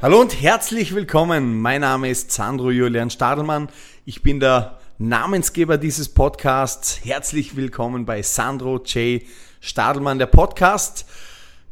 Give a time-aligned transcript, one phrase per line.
[0.00, 1.60] Hallo und herzlich willkommen.
[1.60, 3.68] Mein Name ist Sandro Julian Stadelmann.
[4.06, 7.04] Ich bin der Namensgeber dieses Podcasts.
[7.04, 9.22] Herzlich willkommen bei Sandro J.
[9.60, 11.04] Stadelmann, der Podcast.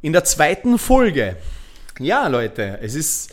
[0.02, 1.36] In der zweiten Folge.
[2.00, 3.32] Ja, Leute, es ist,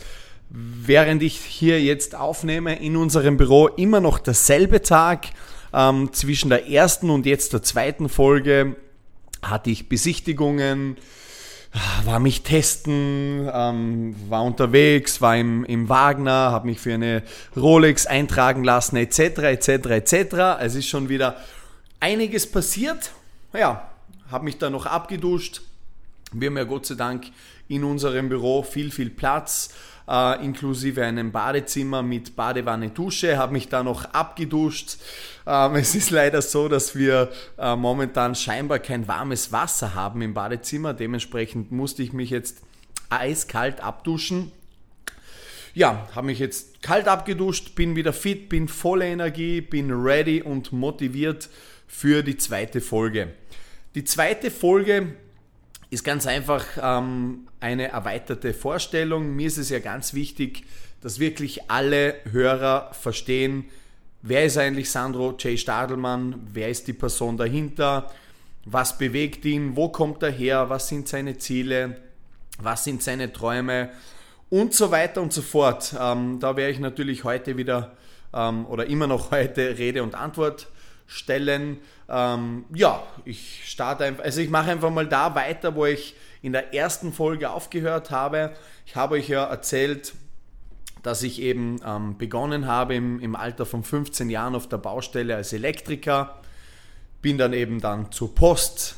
[0.54, 5.26] während ich hier jetzt aufnehme, in unserem Büro immer noch derselbe Tag.
[5.72, 8.76] Ähm, zwischen der ersten und jetzt der zweiten Folge
[9.42, 10.96] hatte ich Besichtigungen,
[12.04, 17.24] war mich testen, ähm, war unterwegs, war im, im Wagner, habe mich für eine
[17.56, 20.34] Rolex eintragen lassen, etc., etc., etc.
[20.60, 21.36] Es ist schon wieder
[21.98, 23.10] einiges passiert.
[23.52, 23.90] Ja,
[24.30, 25.62] habe mich da noch abgeduscht.
[26.32, 27.26] Wir haben ja Gott sei Dank
[27.66, 29.70] in unserem Büro viel, viel Platz
[30.08, 34.96] äh, inklusive einem Badezimmer mit Badewanne, Dusche, habe mich da noch abgeduscht.
[35.46, 40.34] Ähm, es ist leider so, dass wir äh, momentan scheinbar kein warmes Wasser haben im
[40.34, 40.94] Badezimmer.
[40.94, 42.58] Dementsprechend musste ich mich jetzt
[43.10, 44.52] eiskalt abduschen.
[45.74, 50.72] Ja, habe mich jetzt kalt abgeduscht, bin wieder fit, bin voller Energie, bin ready und
[50.72, 51.48] motiviert
[51.88, 53.34] für die zweite Folge.
[53.96, 55.16] Die zweite Folge
[55.90, 59.34] ist ganz einfach ähm, eine erweiterte Vorstellung.
[59.34, 60.64] Mir ist es ja ganz wichtig,
[61.00, 63.64] dass wirklich alle Hörer verstehen,
[64.20, 65.58] wer ist eigentlich Sandro J.
[65.58, 68.10] Stadelmann, wer ist die Person dahinter,
[68.66, 71.96] was bewegt ihn, wo kommt er her, was sind seine Ziele,
[72.58, 73.90] was sind seine Träume
[74.50, 75.94] und so weiter und so fort.
[75.98, 77.96] Ähm, da werde ich natürlich heute wieder
[78.34, 80.68] ähm, oder immer noch heute Rede und Antwort
[81.06, 81.78] stellen.
[82.10, 86.52] Ähm, ja, ich starte einfach, also ich mache einfach mal da weiter, wo ich in
[86.52, 88.52] der ersten Folge aufgehört habe.
[88.84, 90.12] Ich habe euch ja erzählt,
[91.02, 95.36] dass ich eben ähm, begonnen habe im, im Alter von 15 Jahren auf der Baustelle
[95.36, 96.42] als Elektriker.
[97.22, 98.96] Bin dann eben dann zur Post,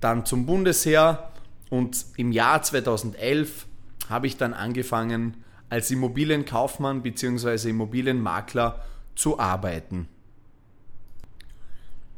[0.00, 1.30] dann zum Bundesheer
[1.70, 3.64] und im Jahr 2011
[4.10, 7.70] habe ich dann angefangen als Immobilienkaufmann bzw.
[7.70, 8.84] Immobilienmakler
[9.14, 10.08] zu arbeiten.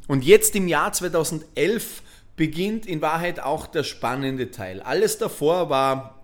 [0.08, 2.02] Und jetzt im Jahr 2011
[2.36, 4.80] beginnt in Wahrheit auch der spannende Teil.
[4.82, 6.20] Alles davor war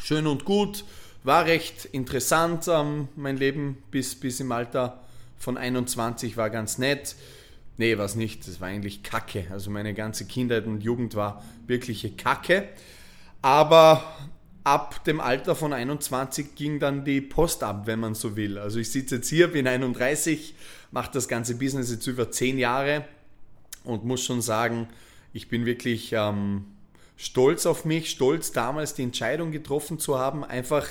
[0.00, 0.84] schön und gut,
[1.24, 2.66] war recht interessant.
[2.68, 5.00] Ähm, mein Leben bis, bis im Alter
[5.38, 7.16] von 21 war ganz nett.
[7.78, 8.46] Nee, war es nicht.
[8.46, 9.46] Das war eigentlich Kacke.
[9.50, 12.68] Also meine ganze Kindheit und Jugend war wirkliche Kacke.
[13.40, 14.04] Aber
[14.64, 18.58] ab dem Alter von 21 ging dann die Post ab, wenn man so will.
[18.58, 20.54] Also ich sitze jetzt hier, bin 31,
[20.90, 23.04] mache das ganze Business jetzt über 10 Jahre
[23.84, 24.88] und muss schon sagen,
[25.32, 26.64] ich bin wirklich ähm,
[27.16, 30.86] stolz auf mich, stolz damals die Entscheidung getroffen zu haben, einfach,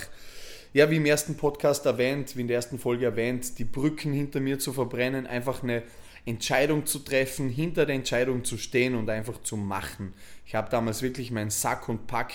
[0.74, 4.40] ja, wie im ersten Podcast erwähnt, wie in der ersten Folge erwähnt, die Brücken hinter
[4.40, 5.84] mir zu verbrennen, einfach eine
[6.25, 10.13] Entscheidung zu treffen, hinter der Entscheidung zu stehen und einfach zu machen.
[10.46, 12.34] Ich habe damals wirklich meinen Sack und Pack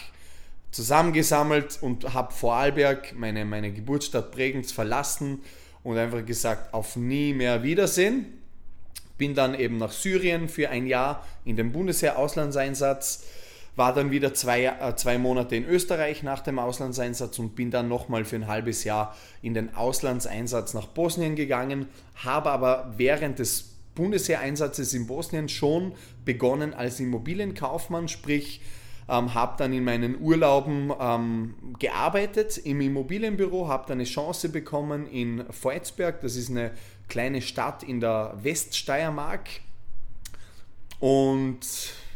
[0.72, 5.40] zusammengesammelt und habe Vorarlberg, meine, meine Geburtsstadt Bregenz, verlassen
[5.82, 8.35] und einfach gesagt, auf nie mehr Wiedersehen.
[9.18, 13.24] Bin dann eben nach Syrien für ein Jahr in den Bundesheer-Auslandseinsatz,
[13.76, 17.88] war dann wieder zwei, äh, zwei Monate in Österreich nach dem Auslandseinsatz und bin dann
[17.88, 23.76] nochmal für ein halbes Jahr in den Auslandseinsatz nach Bosnien gegangen, habe aber während des
[23.94, 25.92] Bundesheereinsatzes in Bosnien schon
[26.24, 28.60] begonnen als Immobilienkaufmann, sprich
[29.08, 35.06] ähm, habe dann in meinen Urlauben ähm, gearbeitet im Immobilienbüro, habe dann eine Chance bekommen
[35.06, 36.72] in Volzberg, das ist eine
[37.08, 39.48] kleine Stadt in der Weststeiermark.
[40.98, 41.60] Und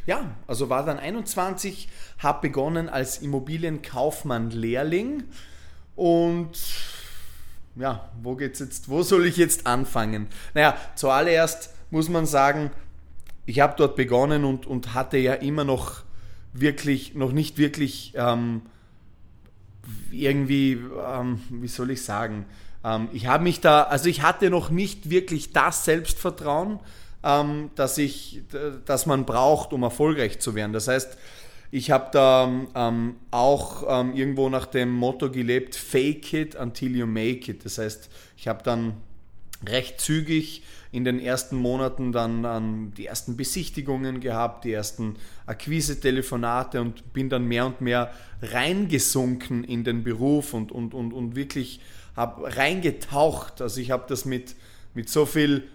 [0.07, 1.89] ja, also war dann 21,
[2.19, 5.25] habe begonnen als Immobilienkaufmann-Lehrling
[5.97, 6.59] und
[7.77, 10.29] ja, wo geht's jetzt, wo soll ich jetzt anfangen?
[10.55, 12.71] Naja, zuallererst muss man sagen,
[13.47, 16.03] ich habe dort begonnen und, und hatte ja immer noch
[16.53, 18.63] wirklich, noch nicht wirklich ähm,
[20.11, 22.47] irgendwie, ähm, wie soll ich sagen,
[22.85, 26.81] ähm, ich habe mich da, also ich hatte noch nicht wirklich das Selbstvertrauen,
[27.23, 28.43] ähm, dass ich,
[28.87, 30.73] dass man braucht, um erfolgreich zu werden.
[30.73, 31.17] Das heißt,
[31.73, 37.07] Ich habe da ähm, auch ähm, irgendwo nach dem Motto gelebt, fake it until you
[37.07, 37.65] make it.
[37.65, 38.95] Das heißt, ich habe dann
[39.69, 45.15] recht zügig in den ersten Monaten dann ähm, die ersten Besichtigungen gehabt, die ersten
[45.47, 48.11] Akquise-Telefonate und bin dann mehr und mehr
[48.43, 51.81] reingesunken in den Beruf und, und, und, und wirklich
[52.21, 53.63] habe reingetaucht.
[53.63, 54.55] Also ich habe das mit,
[54.93, 55.69] mit so viel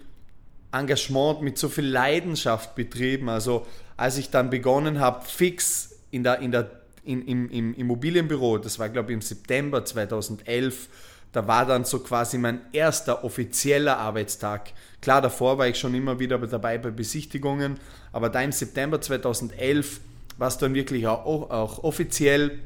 [0.72, 3.28] Engagement, mit so viel Leidenschaft betrieben.
[3.28, 3.66] Also
[3.96, 6.70] als ich dann begonnen habe, fix in der, in der,
[7.04, 10.88] in, im, im Immobilienbüro, das war glaube ich im September 2011,
[11.32, 14.72] da war dann so quasi mein erster offizieller Arbeitstag.
[15.00, 17.78] Klar, davor war ich schon immer wieder dabei bei Besichtigungen,
[18.12, 20.00] aber da im September 2011
[20.38, 22.60] war es dann wirklich auch, auch offiziell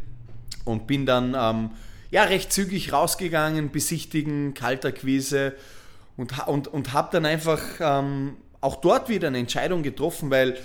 [0.67, 1.71] und bin dann ähm,
[2.11, 5.55] ja, recht zügig rausgegangen, besichtigen, Kalterquise
[6.17, 10.59] und, und, und habe dann einfach ähm, auch dort wieder eine Entscheidung getroffen, weil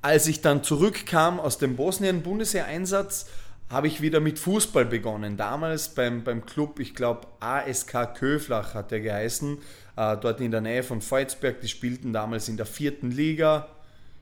[0.00, 3.26] als ich dann zurückkam aus dem Bosnien-Bundesheer-Einsatz,
[3.70, 5.36] habe ich wieder mit Fußball begonnen.
[5.36, 9.58] Damals beim, beim Club, ich glaube ASK Köflach hat der geheißen,
[9.96, 11.60] äh, dort in der Nähe von Volzberg.
[11.60, 13.68] Die spielten damals in der vierten Liga.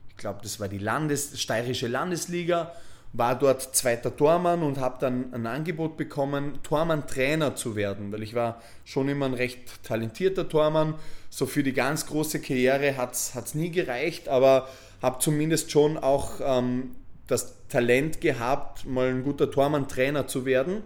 [0.09, 2.71] Ich glaube, das war die Landes, steirische Landesliga.
[3.13, 8.35] War dort zweiter Tormann und habe dann ein Angebot bekommen, Tormann-Trainer zu werden, weil ich
[8.35, 10.95] war schon immer ein recht talentierter Tormann.
[11.29, 14.69] So für die ganz große Karriere hat es nie gereicht, aber
[15.01, 16.91] habe zumindest schon auch ähm,
[17.27, 20.83] das Talent gehabt, mal ein guter Tormann-Trainer zu werden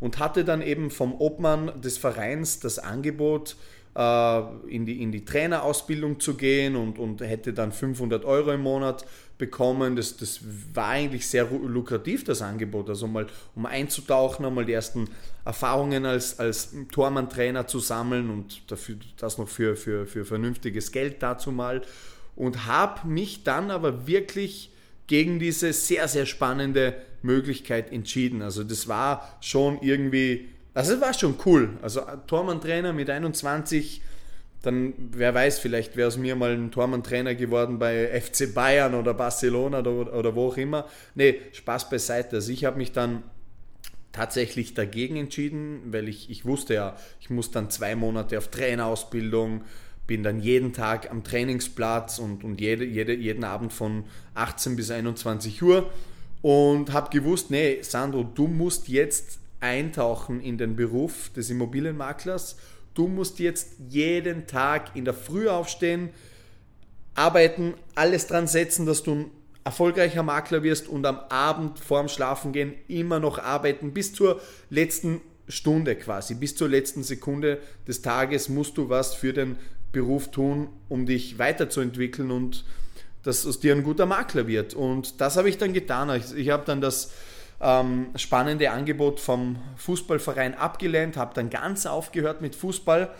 [0.00, 3.56] und hatte dann eben vom Obmann des Vereins das Angebot,
[3.96, 8.62] äh, in, die, in die Trainerausbildung zu gehen und, und hätte dann 500 Euro im
[8.62, 9.06] Monat
[9.38, 9.96] bekommen.
[9.96, 10.40] Das, das
[10.72, 12.88] war eigentlich sehr lukrativ, das Angebot.
[12.88, 15.08] Also mal, um einzutauchen, einmal die ersten
[15.44, 21.22] Erfahrungen als, als Tormann-Trainer zu sammeln und dafür, das noch für, für, für vernünftiges Geld
[21.22, 21.82] dazu mal
[22.36, 24.70] und habe mich dann aber wirklich
[25.06, 28.42] gegen diese sehr, sehr spannende Möglichkeit entschieden.
[28.42, 31.70] Also das war schon irgendwie, also es war schon cool.
[31.82, 34.02] Also Tormann-Trainer mit 21,
[34.66, 39.14] dann wer weiß, vielleicht wäre es mir mal ein Tormann-Trainer geworden bei FC Bayern oder
[39.14, 40.86] Barcelona oder, oder wo auch immer.
[41.14, 42.36] Nee, Spaß beiseite.
[42.36, 43.22] Also ich habe mich dann
[44.12, 49.62] tatsächlich dagegen entschieden, weil ich, ich wusste ja, ich muss dann zwei Monate auf Trainerausbildung,
[50.06, 54.90] bin dann jeden Tag am Trainingsplatz und, und jede, jede, jeden Abend von 18 bis
[54.90, 55.90] 21 Uhr
[56.42, 62.56] und habe gewusst, nee, Sandro, du musst jetzt eintauchen in den Beruf des Immobilienmaklers.
[62.94, 66.10] Du musst jetzt jeden Tag in der Früh aufstehen,
[67.14, 69.30] arbeiten, alles dran setzen, dass du ein
[69.64, 75.96] erfolgreicher Makler wirst und am Abend vorm Schlafengehen immer noch arbeiten bis zur letzten Stunde
[75.96, 79.56] quasi, bis zur letzten Sekunde des Tages musst du was für den
[79.92, 82.64] Beruf tun, um dich weiterzuentwickeln und
[83.22, 84.74] dass aus dir ein guter Makler wird.
[84.74, 86.10] Und das habe ich dann getan.
[86.16, 87.10] Ich, ich habe dann das
[87.60, 93.14] ähm, spannende Angebot vom Fußballverein abgelehnt, habe dann ganz aufgehört mit Fußball.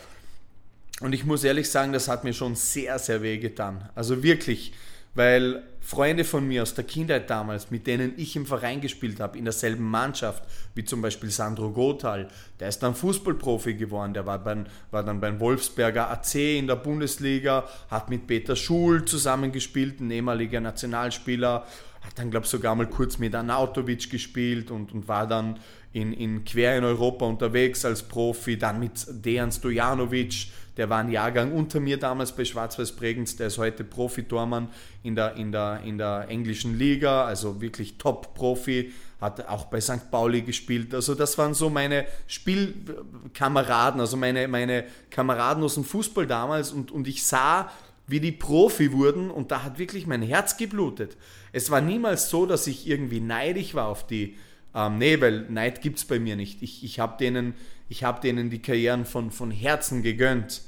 [1.01, 3.89] Und ich muss ehrlich sagen, das hat mir schon sehr, sehr weh getan.
[3.95, 4.73] Also wirklich
[5.15, 9.39] weil Freunde von mir aus der Kindheit damals, mit denen ich im Verein gespielt habe,
[9.39, 10.43] in derselben Mannschaft,
[10.75, 12.29] wie zum Beispiel Sandro Gothal,
[12.59, 16.77] der ist dann Fußballprofi geworden, der war, beim, war dann beim Wolfsberger AC in der
[16.77, 21.67] Bundesliga, hat mit Peter Schul zusammengespielt, ein ehemaliger Nationalspieler,
[22.05, 25.59] hat dann, glaube ich, sogar mal kurz mit Anautovic gespielt und, und war dann
[25.93, 31.11] in, in quer in Europa unterwegs als Profi, dann mit Dejan Stojanovic, der war ein
[31.11, 34.69] Jahrgang unter mir damals bei Schwarz-Weiß Bregenz, der ist heute Profi-Tormann
[35.05, 40.11] in der, in, der, in der englischen Liga, also wirklich Top-Profi, hat auch bei St.
[40.11, 40.93] Pauli gespielt.
[40.93, 46.91] Also das waren so meine Spielkameraden, also meine, meine Kameraden aus dem Fußball damals und,
[46.91, 47.71] und ich sah,
[48.07, 51.17] wie die Profi wurden und da hat wirklich mein Herz geblutet.
[51.55, 54.37] Es war niemals so, dass ich irgendwie neidisch war auf die.
[54.75, 56.63] Ähm, nee, weil Neid gibt es bei mir nicht.
[56.63, 57.55] Ich, ich habe denen
[58.03, 60.63] habe denen die Karrieren von, von Herzen gegönnt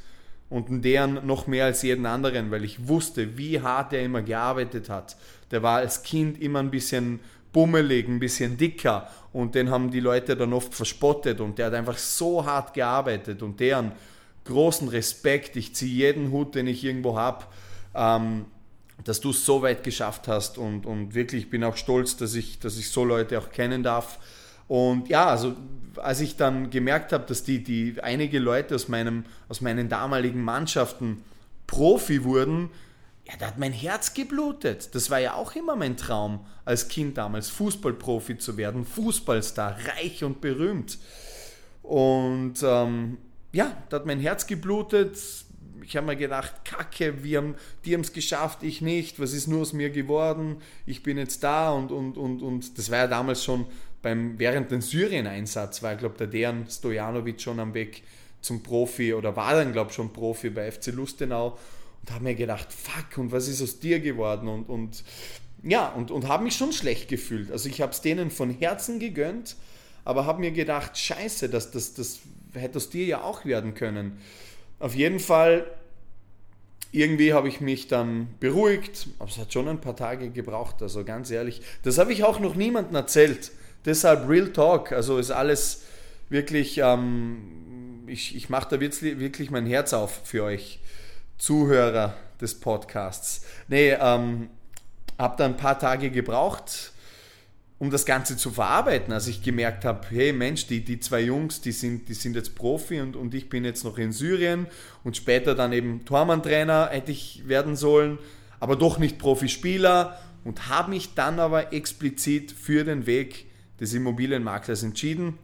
[0.48, 4.88] und deren noch mehr als jeden anderen, weil ich wusste, wie hart er immer gearbeitet
[4.88, 5.16] hat.
[5.50, 7.20] Der war als Kind immer ein bisschen
[7.52, 11.74] bummelig, ein bisschen dicker und den haben die Leute dann oft verspottet und der hat
[11.74, 13.92] einfach so hart gearbeitet und deren
[14.44, 15.56] großen Respekt.
[15.56, 17.44] Ich ziehe jeden Hut, den ich irgendwo habe,
[17.94, 18.44] ähm,
[19.04, 22.58] dass du es so weit geschafft hast und, und wirklich bin auch stolz, dass ich,
[22.58, 24.18] dass ich so Leute auch kennen darf.
[24.68, 25.54] Und ja, also
[25.96, 30.42] als ich dann gemerkt habe, dass die, die einige Leute aus, meinem, aus meinen damaligen
[30.42, 31.22] Mannschaften
[31.66, 32.70] Profi wurden,
[33.26, 34.94] ja, da hat mein Herz geblutet.
[34.94, 40.22] Das war ja auch immer mein Traum als Kind damals, Fußballprofi zu werden, Fußballstar, reich
[40.22, 40.98] und berühmt.
[41.82, 43.18] Und ähm,
[43.52, 45.18] ja, da hat mein Herz geblutet.
[45.86, 49.46] Ich habe mir gedacht, Kacke, wir haben, die haben es geschafft, ich nicht, was ist
[49.46, 53.06] nur aus mir geworden, ich bin jetzt da und, und, und, und das war ja
[53.06, 53.66] damals schon
[54.02, 58.02] beim, während dem Syrien-Einsatz, war, glaube der Dejan Stojanovic schon am Weg
[58.40, 61.56] zum Profi oder war dann, glaube ich, schon Profi bei FC Lustenau
[62.02, 65.04] und habe mir gedacht, fuck, und was ist aus dir geworden und, und
[65.62, 67.52] ja, und, und habe mich schon schlecht gefühlt.
[67.52, 69.56] Also ich habe es denen von Herzen gegönnt,
[70.04, 72.20] aber habe mir gedacht, scheiße, das, das, das
[72.54, 74.18] hätte aus dir ja auch werden können.
[74.78, 75.66] Auf jeden Fall,
[76.92, 81.04] irgendwie habe ich mich dann beruhigt, aber es hat schon ein paar Tage gebraucht, also
[81.04, 81.62] ganz ehrlich.
[81.82, 83.52] Das habe ich auch noch niemandem erzählt.
[83.84, 85.82] Deshalb Real Talk, also ist alles
[86.28, 90.80] wirklich, ähm, ich, ich mache da wirklich, mein Herz auf für euch
[91.38, 93.42] Zuhörer des Podcasts.
[93.68, 94.50] Nee, ähm,
[95.18, 96.92] habe da ein paar Tage gebraucht,
[97.78, 101.60] um das Ganze zu verarbeiten, als ich gemerkt habe, hey Mensch, die, die zwei Jungs,
[101.60, 104.66] die sind, die sind jetzt Profi und, und ich bin jetzt noch in Syrien
[105.04, 108.18] und später dann eben Tormann-Trainer hätte ich werden sollen,
[108.60, 113.46] aber doch nicht Profispieler und habe mich dann aber explizit für den Weg
[113.78, 115.38] des Immobilienmaklers entschieden.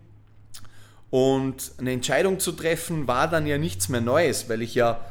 [1.10, 5.04] Und eine Entscheidung zu treffen war dann ja nichts mehr Neues, weil ich ja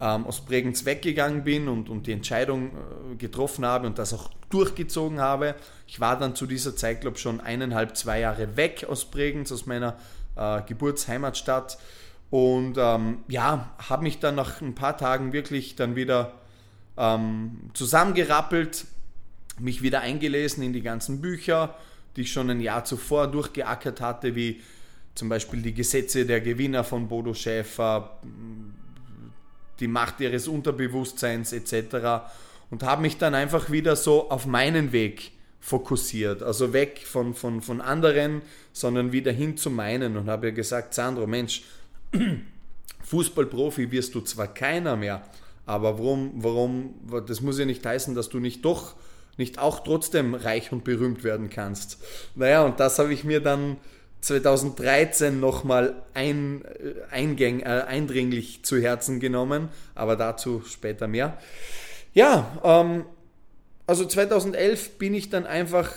[0.00, 2.70] ähm, aus Bregenz weggegangen bin und, und die Entscheidung
[3.12, 5.54] äh, getroffen habe und das auch durchgezogen habe.
[5.86, 9.52] Ich war dann zu dieser Zeit, glaube ich, schon eineinhalb, zwei Jahre weg aus Bregenz,
[9.52, 9.96] aus meiner
[10.36, 11.78] äh, Geburtsheimatstadt.
[12.30, 16.32] Und ähm, ja, habe mich dann nach ein paar Tagen wirklich dann wieder
[16.96, 18.86] ähm, zusammengerappelt,
[19.60, 21.76] mich wieder eingelesen in die ganzen Bücher,
[22.16, 24.60] die ich schon ein Jahr zuvor durchgeackert hatte, wie
[25.14, 28.18] zum Beispiel die Gesetze der Gewinner von Bodo Schäfer,
[29.80, 32.26] die Macht ihres Unterbewusstseins etc.
[32.70, 36.42] Und habe mich dann einfach wieder so auf meinen Weg fokussiert.
[36.42, 41.26] Also weg von, von, von anderen, sondern wieder hin zu meinen und habe gesagt, Sandro,
[41.26, 41.62] Mensch,
[43.04, 45.22] Fußballprofi wirst du zwar keiner mehr,
[45.66, 46.94] aber warum, warum,
[47.26, 48.94] das muss ja nicht heißen, dass du nicht doch,
[49.36, 51.98] nicht auch trotzdem reich und berühmt werden kannst.
[52.34, 53.78] Naja, und das habe ich mir dann
[54.24, 61.38] 2013 nochmal ein, äh, eingäng, äh, eindringlich zu Herzen genommen, aber dazu später mehr.
[62.14, 63.04] Ja, ähm,
[63.86, 65.92] also 2011 bin ich dann einfach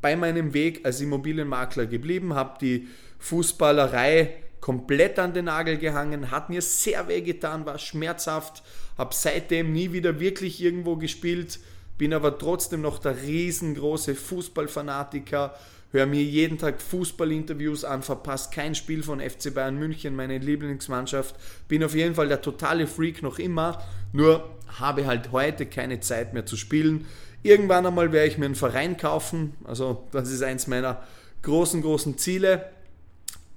[0.00, 2.86] bei meinem Weg als Immobilienmakler geblieben, habe die
[3.18, 8.62] Fußballerei komplett an den Nagel gehangen, hat mir sehr weh getan, war schmerzhaft,
[8.96, 11.58] habe seitdem nie wieder wirklich irgendwo gespielt,
[11.96, 15.54] bin aber trotzdem noch der riesengroße Fußballfanatiker,
[15.92, 21.34] höre mir jeden Tag Fußballinterviews an, verpasse kein Spiel von FC Bayern München, meine Lieblingsmannschaft.
[21.66, 26.34] Bin auf jeden Fall der totale Freak noch immer, nur habe halt heute keine Zeit
[26.34, 27.06] mehr zu spielen.
[27.42, 31.02] Irgendwann einmal werde ich mir einen Verein kaufen, also das ist eins meiner
[31.42, 32.66] großen, großen Ziele.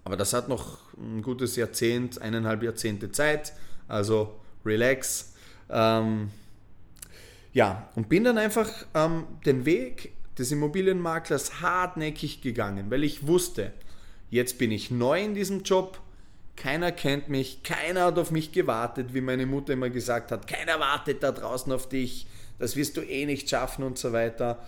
[0.03, 3.53] Aber das hat noch ein gutes Jahrzehnt, eineinhalb Jahrzehnte Zeit,
[3.87, 5.33] also relax.
[5.69, 6.29] Ähm,
[7.53, 13.71] ja, und bin dann einfach ähm, den Weg des Immobilienmaklers hartnäckig gegangen, weil ich wusste,
[14.31, 15.99] jetzt bin ich neu in diesem Job,
[16.55, 20.79] keiner kennt mich, keiner hat auf mich gewartet, wie meine Mutter immer gesagt hat, keiner
[20.79, 22.25] wartet da draußen auf dich,
[22.57, 24.59] das wirst du eh nicht schaffen und so weiter.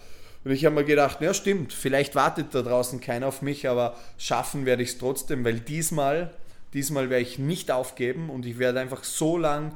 [0.43, 3.97] Und ich habe mir gedacht, ja stimmt, vielleicht wartet da draußen keiner auf mich, aber
[4.17, 6.33] schaffen werde ich es trotzdem, weil diesmal,
[6.73, 9.75] diesmal werde ich nicht aufgeben und ich werde einfach so lang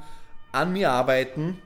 [0.52, 1.58] an mir arbeiten,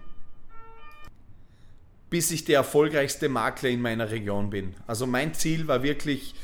[2.12, 4.76] bis ich der erfolgreichste Makler in meiner Region bin.
[4.86, 6.36] Also mein Ziel war wirklich,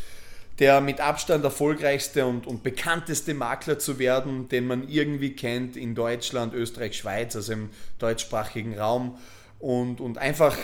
[0.60, 5.94] der mit Abstand erfolgreichste und, und bekannteste Makler zu werden, den man irgendwie kennt in
[5.94, 7.70] Deutschland, Österreich, Schweiz, also im
[8.00, 9.18] deutschsprachigen Raum.
[9.60, 10.58] Und, und einfach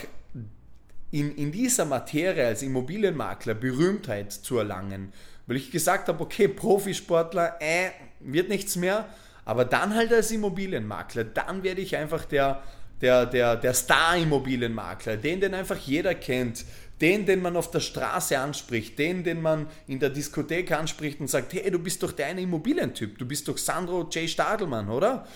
[1.11, 5.11] in, in dieser Materie als Immobilienmakler Berühmtheit zu erlangen.
[5.47, 7.89] Weil ich gesagt habe, okay, Profisportler, äh,
[8.21, 9.09] wird nichts mehr,
[9.43, 12.63] aber dann halt als Immobilienmakler, dann werde ich einfach der
[13.03, 16.65] der, der, der Star-Immobilienmakler, den, den einfach jeder kennt,
[17.01, 21.29] den, den man auf der Straße anspricht, den, den man in der Diskothek anspricht und
[21.29, 24.29] sagt, hey, du bist doch der eine Immobilientyp, du bist doch Sandro J.
[24.29, 25.27] Stadelmann, oder?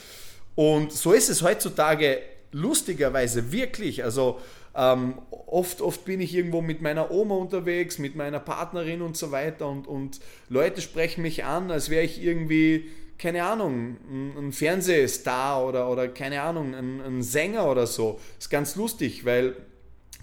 [0.55, 2.19] Und so ist es heutzutage
[2.53, 4.03] lustigerweise wirklich.
[4.03, 4.39] Also
[4.73, 9.31] ähm, oft, oft bin ich irgendwo mit meiner Oma unterwegs, mit meiner Partnerin und so
[9.31, 13.97] weiter und, und Leute sprechen mich an, als wäre ich irgendwie keine Ahnung,
[14.37, 18.19] ein, Fernsehstar oder, oder keine Ahnung, ein, ein Sänger oder so.
[18.37, 19.55] Ist ganz lustig, weil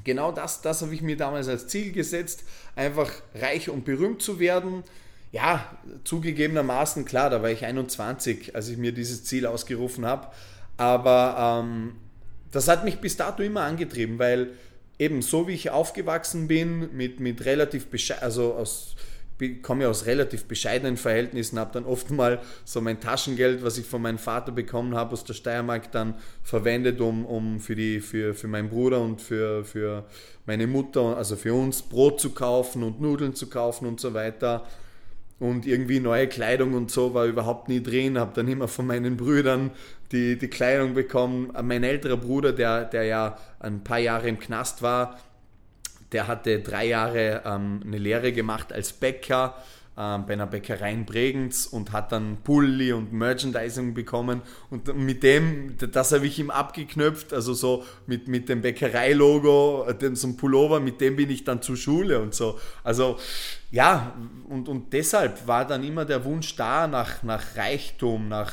[0.05, 2.45] genau das, das habe ich mir damals als Ziel gesetzt,
[2.77, 4.85] einfach reich und berühmt zu werden.
[5.33, 10.29] Ja, zugegebenermaßen, klar, da war ich 21, als ich mir dieses Ziel ausgerufen habe.
[10.77, 11.97] Aber ähm,
[12.53, 14.53] das hat mich bis dato immer angetrieben, weil
[14.99, 17.89] eben so wie ich aufgewachsen bin, mit, mit relativ,
[18.21, 18.95] also aus
[19.62, 23.87] komme ja aus relativ bescheidenen Verhältnissen, habe dann oft mal so mein Taschengeld, was ich
[23.87, 28.35] von meinem Vater bekommen habe aus der Steiermark, dann verwendet, um, um für, die, für,
[28.35, 30.05] für meinen Bruder und für, für
[30.47, 34.67] meine Mutter, also für uns Brot zu kaufen und Nudeln zu kaufen und so weiter.
[35.41, 38.19] Und irgendwie neue Kleidung und so war überhaupt nie drin.
[38.19, 39.73] Habe dann immer von meinen Brüdern
[40.12, 41.53] die, die Kleidung bekommen.
[41.62, 45.19] Mein älterer Bruder, der, der ja ein paar Jahre im Knast war,
[46.14, 49.56] der hatte drei Jahre ähm, eine Lehre gemacht als Bäcker
[49.97, 54.42] ähm, bei einer Bäckerei in Bregenz und hat dann Pulli und Merchandising bekommen.
[54.71, 60.16] Und mit dem, das habe ich ihm abgeknöpft, also so mit, mit dem Bäckereilogo, dem,
[60.16, 62.59] so ein Pullover, mit dem bin ich dann zur Schule und so.
[62.85, 63.18] Also
[63.73, 64.14] ja,
[64.49, 68.52] und, und deshalb war dann immer der Wunsch da nach, nach Reichtum, nach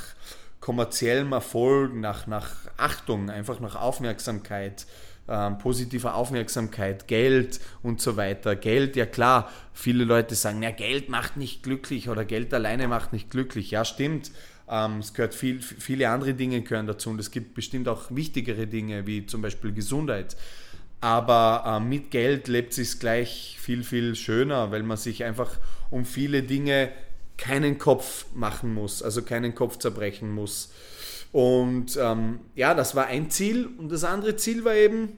[0.59, 4.85] kommerziellem Erfolg, nach, nach Achtung, einfach nach Aufmerksamkeit
[5.31, 8.55] ähm, positiver Aufmerksamkeit, Geld und so weiter.
[8.55, 13.13] Geld, ja klar, viele Leute sagen, ja, Geld macht nicht glücklich oder Geld alleine macht
[13.13, 13.71] nicht glücklich.
[13.71, 14.31] Ja, stimmt.
[14.69, 18.67] Ähm, es gehört viel, viele andere Dinge gehören dazu und es gibt bestimmt auch wichtigere
[18.67, 20.35] Dinge, wie zum Beispiel Gesundheit.
[20.99, 25.51] Aber äh, mit Geld lebt es gleich viel, viel schöner, weil man sich einfach
[25.89, 26.89] um viele Dinge
[27.37, 30.71] keinen Kopf machen muss, also keinen Kopf zerbrechen muss.
[31.31, 33.67] Und ähm, ja, das war ein Ziel.
[33.77, 35.17] Und das andere Ziel war eben,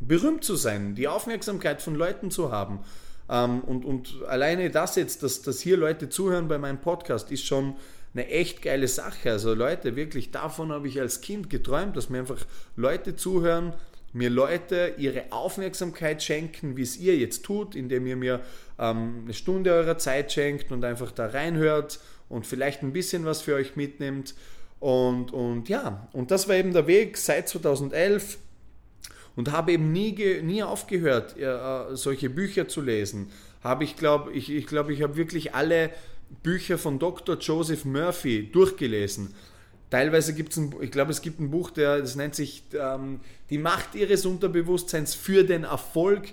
[0.00, 2.80] berühmt zu sein, die Aufmerksamkeit von Leuten zu haben.
[3.28, 7.44] Ähm, und, und alleine das jetzt, dass, dass hier Leute zuhören bei meinem Podcast, ist
[7.44, 7.76] schon
[8.14, 9.30] eine echt geile Sache.
[9.30, 12.44] Also Leute, wirklich davon habe ich als Kind geträumt, dass mir einfach
[12.76, 13.74] Leute zuhören,
[14.12, 18.40] mir Leute ihre Aufmerksamkeit schenken, wie es ihr jetzt tut, indem ihr mir
[18.78, 23.42] ähm, eine Stunde eurer Zeit schenkt und einfach da reinhört und vielleicht ein bisschen was
[23.42, 24.34] für euch mitnimmt.
[24.80, 28.38] Und, und ja, und das war eben der Weg seit 2011
[29.36, 30.12] und habe eben nie,
[30.42, 33.30] nie aufgehört, äh, solche Bücher zu lesen.
[33.62, 35.90] Habe ich glaube, ich, ich, glaub, ich habe wirklich alle
[36.42, 37.36] Bücher von Dr.
[37.38, 39.34] Joseph Murphy durchgelesen.
[39.90, 43.58] Teilweise gibt es, ich glaube, es gibt ein Buch, der, das nennt sich ähm, Die
[43.58, 46.28] Macht ihres Unterbewusstseins für den Erfolg.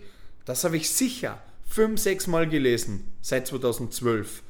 [0.45, 4.41] Das habe ich sicher fünf, sechs Mal gelesen seit 2012.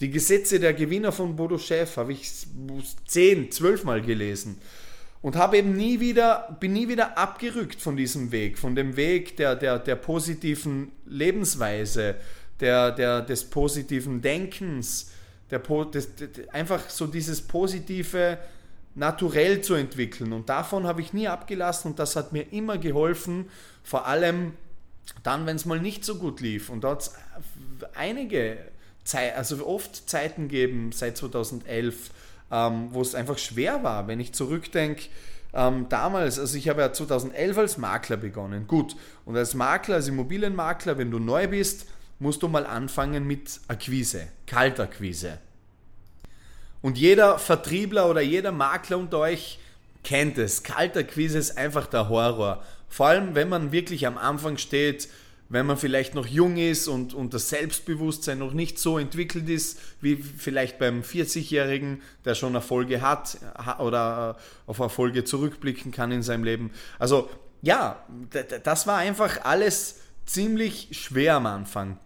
[0.00, 2.30] Die Gesetze der Gewinner von Bodo Chef habe ich
[3.06, 4.60] zehn, zwölf Mal gelesen
[5.22, 9.36] und habe eben nie wieder, bin nie wieder abgerückt von diesem Weg, von dem Weg
[9.36, 12.16] der, der, der positiven Lebensweise,
[12.60, 15.10] der, der, des positiven Denkens,
[15.50, 16.08] der, des,
[16.52, 18.38] einfach so dieses positive
[18.94, 20.32] naturell zu entwickeln.
[20.32, 23.48] Und davon habe ich nie abgelassen und das hat mir immer geholfen,
[23.84, 24.52] vor allem
[25.22, 26.70] dann, wenn es mal nicht so gut lief.
[26.70, 27.14] Und da hat es
[27.94, 28.58] einige
[29.04, 32.10] Zeit, also oft Zeiten geben seit 2011,
[32.50, 34.06] ähm, wo es einfach schwer war.
[34.08, 35.04] Wenn ich zurückdenke,
[35.54, 38.66] ähm, damals, also ich habe ja 2011 als Makler begonnen.
[38.66, 41.86] Gut, und als Makler, als Immobilienmakler, wenn du neu bist,
[42.18, 45.38] musst du mal anfangen mit Akquise, Kaltakquise.
[46.82, 49.58] Und jeder Vertriebler oder jeder Makler unter euch
[50.04, 50.62] kennt es.
[50.62, 52.62] Kaltakquise ist einfach der Horror.
[52.88, 55.08] Vor allem, wenn man wirklich am Anfang steht,
[55.48, 59.78] wenn man vielleicht noch jung ist und, und das Selbstbewusstsein noch nicht so entwickelt ist,
[60.00, 63.38] wie vielleicht beim 40-Jährigen, der schon Erfolge hat
[63.78, 66.72] oder auf Erfolge zurückblicken kann in seinem Leben.
[66.98, 67.30] Also
[67.62, 68.04] ja,
[68.64, 71.98] das war einfach alles ziemlich schwer am Anfang.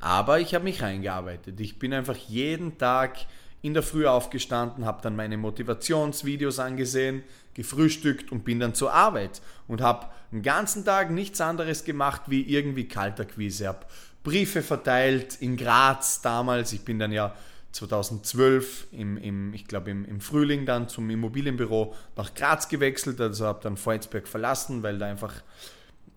[0.00, 1.58] Aber ich habe mich reingearbeitet.
[1.60, 3.16] Ich bin einfach jeden Tag
[3.62, 7.22] in der Früh aufgestanden, habe dann meine Motivationsvideos angesehen,
[7.54, 12.42] gefrühstückt und bin dann zur Arbeit und habe den ganzen Tag nichts anderes gemacht wie
[12.42, 13.68] irgendwie Kalterquise.
[13.68, 13.86] Habe
[14.22, 16.72] Briefe verteilt in Graz damals.
[16.72, 17.34] Ich bin dann ja
[17.72, 23.20] 2012 im, im ich glaube im, im, Frühling dann zum Immobilienbüro nach Graz gewechselt.
[23.20, 25.34] Also habe dann Volzberg verlassen, weil da einfach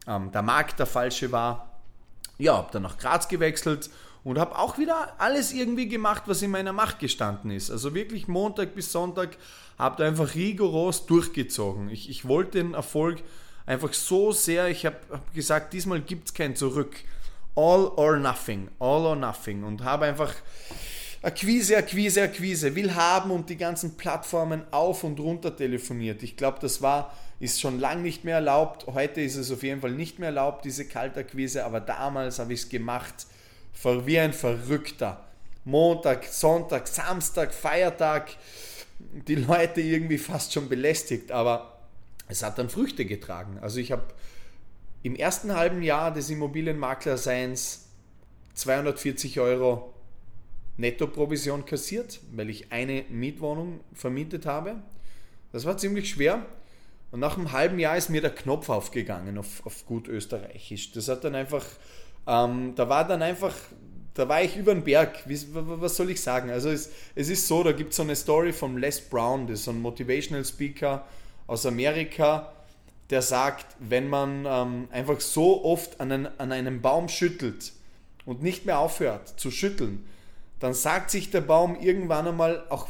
[0.07, 1.79] ähm, der Markt der falsche war.
[2.37, 3.89] Ja, habe dann nach Graz gewechselt
[4.27, 7.71] und habe auch wieder alles irgendwie gemacht, was in meiner Macht gestanden ist.
[7.71, 9.37] Also wirklich Montag bis Sonntag
[9.79, 11.89] habe da einfach rigoros durchgezogen.
[11.89, 13.23] Ich, ich wollte den Erfolg
[13.65, 16.97] einfach so sehr, ich habe hab gesagt, diesmal gibt es kein Zurück.
[17.55, 19.63] All or nothing, all or nothing.
[19.63, 20.35] Und habe einfach
[21.21, 26.21] Akquise, Akquise, Akquise, will haben und die ganzen Plattformen auf und runter telefoniert.
[26.21, 28.87] Ich glaube, das war, ist schon lange nicht mehr erlaubt.
[28.87, 32.63] Heute ist es auf jeden Fall nicht mehr erlaubt, diese Kaltakquise, aber damals habe ich
[32.63, 33.25] es gemacht
[33.83, 35.23] wie ein Verrückter.
[35.65, 38.29] Montag, Sonntag, Samstag, Feiertag,
[38.99, 41.79] die Leute irgendwie fast schon belästigt, aber
[42.27, 43.59] es hat dann Früchte getragen.
[43.61, 44.03] Also ich habe
[45.03, 47.87] im ersten halben Jahr des Immobilienmaklerseins
[48.53, 49.93] 240 Euro
[50.77, 54.75] Nettoprovision kassiert, weil ich eine Mietwohnung vermietet habe.
[55.51, 56.45] Das war ziemlich schwer.
[57.11, 60.91] Und nach einem halben Jahr ist mir der Knopf aufgegangen auf, auf gut österreichisch.
[60.91, 61.65] Das hat dann einfach
[62.27, 63.53] ähm, da war dann einfach
[64.17, 65.19] da war ich über den Berg.
[65.25, 66.49] Wie, was soll ich sagen?
[66.49, 69.59] Also es, es ist so, da gibt es so eine Story von Les Brown, das
[69.59, 71.05] ist so ein Motivational Speaker
[71.45, 72.51] aus Amerika,
[73.11, 77.73] der sagt, wenn man ähm, einfach so oft an, einen, an einem Baum schüttelt
[78.25, 80.03] und nicht mehr aufhört zu schütteln,
[80.59, 82.87] dann sagt sich der Baum irgendwann einmal, auch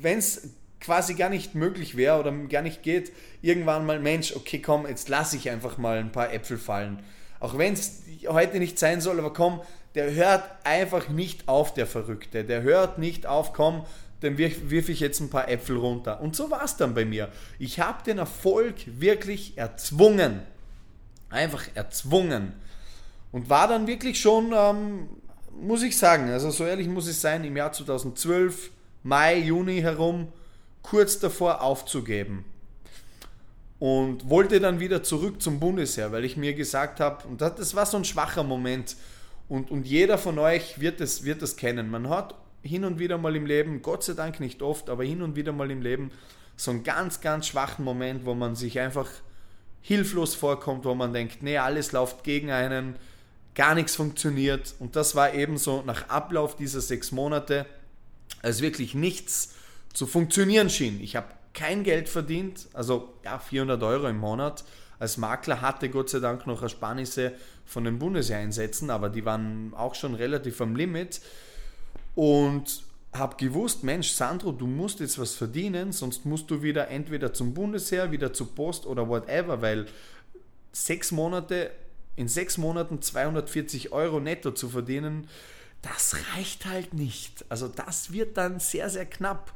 [0.00, 4.60] wenn es quasi gar nicht möglich wäre oder gar nicht geht, irgendwann mal, Mensch, okay,
[4.60, 6.98] komm, jetzt lasse ich einfach mal ein paar Äpfel fallen.
[7.40, 9.60] Auch wenn es heute nicht sein soll, aber komm,
[9.94, 12.44] der hört einfach nicht auf, der Verrückte.
[12.44, 13.84] Der hört nicht auf, komm,
[14.20, 16.20] dann wirf, wirf ich jetzt ein paar Äpfel runter.
[16.20, 17.28] Und so war es dann bei mir.
[17.58, 20.40] Ich habe den Erfolg wirklich erzwungen.
[21.30, 22.54] Einfach erzwungen.
[23.32, 25.08] Und war dann wirklich schon, ähm,
[25.60, 28.70] muss ich sagen, also so ehrlich muss ich sein, im Jahr 2012,
[29.02, 30.32] Mai, Juni herum,
[30.82, 32.44] kurz davor aufzugeben.
[33.84, 37.84] Und wollte dann wieder zurück zum Bundesheer, weil ich mir gesagt habe, und das war
[37.84, 38.96] so ein schwacher Moment,
[39.46, 41.90] und, und jeder von euch wird es, wird kennen.
[41.90, 45.20] Man hat hin und wieder mal im Leben, Gott sei Dank nicht oft, aber hin
[45.20, 46.12] und wieder mal im Leben
[46.56, 49.10] so einen ganz, ganz schwachen Moment, wo man sich einfach
[49.82, 52.96] hilflos vorkommt, wo man denkt, nee, alles läuft gegen einen,
[53.54, 54.74] gar nichts funktioniert.
[54.78, 57.66] Und das war eben so nach Ablauf dieser sechs Monate,
[58.40, 59.52] als wirklich nichts
[59.92, 61.02] zu funktionieren schien.
[61.02, 64.64] Ich habe kein Geld verdient, also ja, 400 Euro im Monat.
[64.98, 67.32] Als Makler hatte Gott sei Dank noch Ersparnisse
[67.64, 71.20] von den Bundeseinsätzen, aber die waren auch schon relativ am Limit.
[72.14, 77.32] Und habe gewusst, Mensch, Sandro, du musst jetzt was verdienen, sonst musst du wieder entweder
[77.32, 79.86] zum Bundesheer, wieder zur Post oder whatever, weil
[80.72, 81.70] sechs Monate,
[82.16, 85.28] in sechs Monaten 240 Euro netto zu verdienen,
[85.82, 87.44] das reicht halt nicht.
[87.48, 89.52] Also das wird dann sehr, sehr knapp.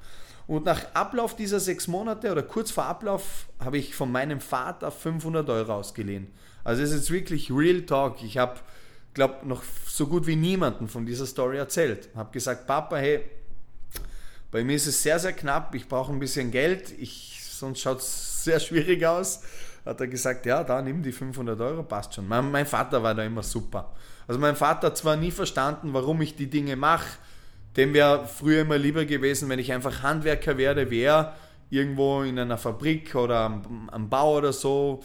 [0.48, 4.90] Und nach Ablauf dieser sechs Monate oder kurz vor Ablauf habe ich von meinem Vater
[4.90, 6.28] 500 Euro ausgeliehen.
[6.64, 8.22] Also es ist wirklich Real Talk.
[8.22, 8.58] Ich habe,
[9.12, 12.08] glaube noch so gut wie niemanden von dieser Story erzählt.
[12.16, 13.20] Habe gesagt, Papa, hey,
[14.50, 15.74] bei mir ist es sehr, sehr knapp.
[15.74, 16.98] Ich brauche ein bisschen Geld.
[16.98, 19.42] Ich, sonst schaut es sehr schwierig aus.
[19.84, 22.26] Hat er gesagt, ja, da nimm die 500 Euro, passt schon.
[22.26, 23.92] Mein, mein Vater war da immer super.
[24.26, 27.18] Also mein Vater hat zwar nie verstanden, warum ich die Dinge mache.
[27.76, 31.34] Dem wäre früher immer lieber gewesen, wenn ich einfach Handwerker werde, wäre
[31.70, 35.02] irgendwo in einer Fabrik oder am, am Bau oder so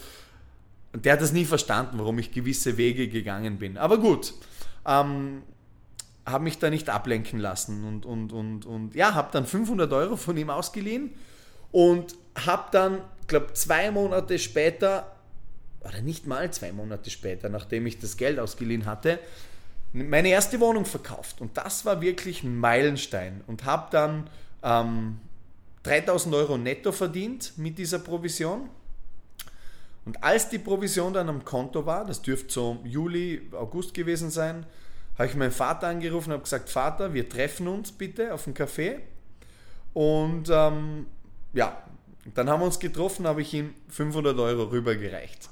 [0.94, 3.76] und der hat das nie verstanden, warum ich gewisse Wege gegangen bin.
[3.76, 4.32] Aber gut,
[4.86, 5.42] ähm,
[6.24, 10.16] habe mich da nicht ablenken lassen und, und, und, und ja, habe dann 500 Euro
[10.16, 11.10] von ihm ausgeliehen
[11.72, 12.14] und
[12.46, 15.16] habe dann, glaube zwei Monate später,
[15.80, 19.18] oder nicht mal zwei Monate später, nachdem ich das Geld ausgeliehen hatte,
[19.94, 21.40] meine erste Wohnung verkauft.
[21.40, 24.28] Und das war wirklich ein Meilenstein und habe dann
[24.62, 25.20] ähm,
[25.84, 28.68] 3000 Euro netto verdient mit dieser Provision
[30.04, 34.66] und als die Provision dann am Konto war, das dürfte so Juli, August gewesen sein,
[35.16, 38.54] habe ich meinen Vater angerufen und habe gesagt, Vater, wir treffen uns bitte auf dem
[38.54, 38.98] Café.
[39.94, 41.06] Und ähm,
[41.52, 41.82] ja,
[42.34, 45.48] dann haben wir uns getroffen, habe ich ihm 500 Euro rübergereicht.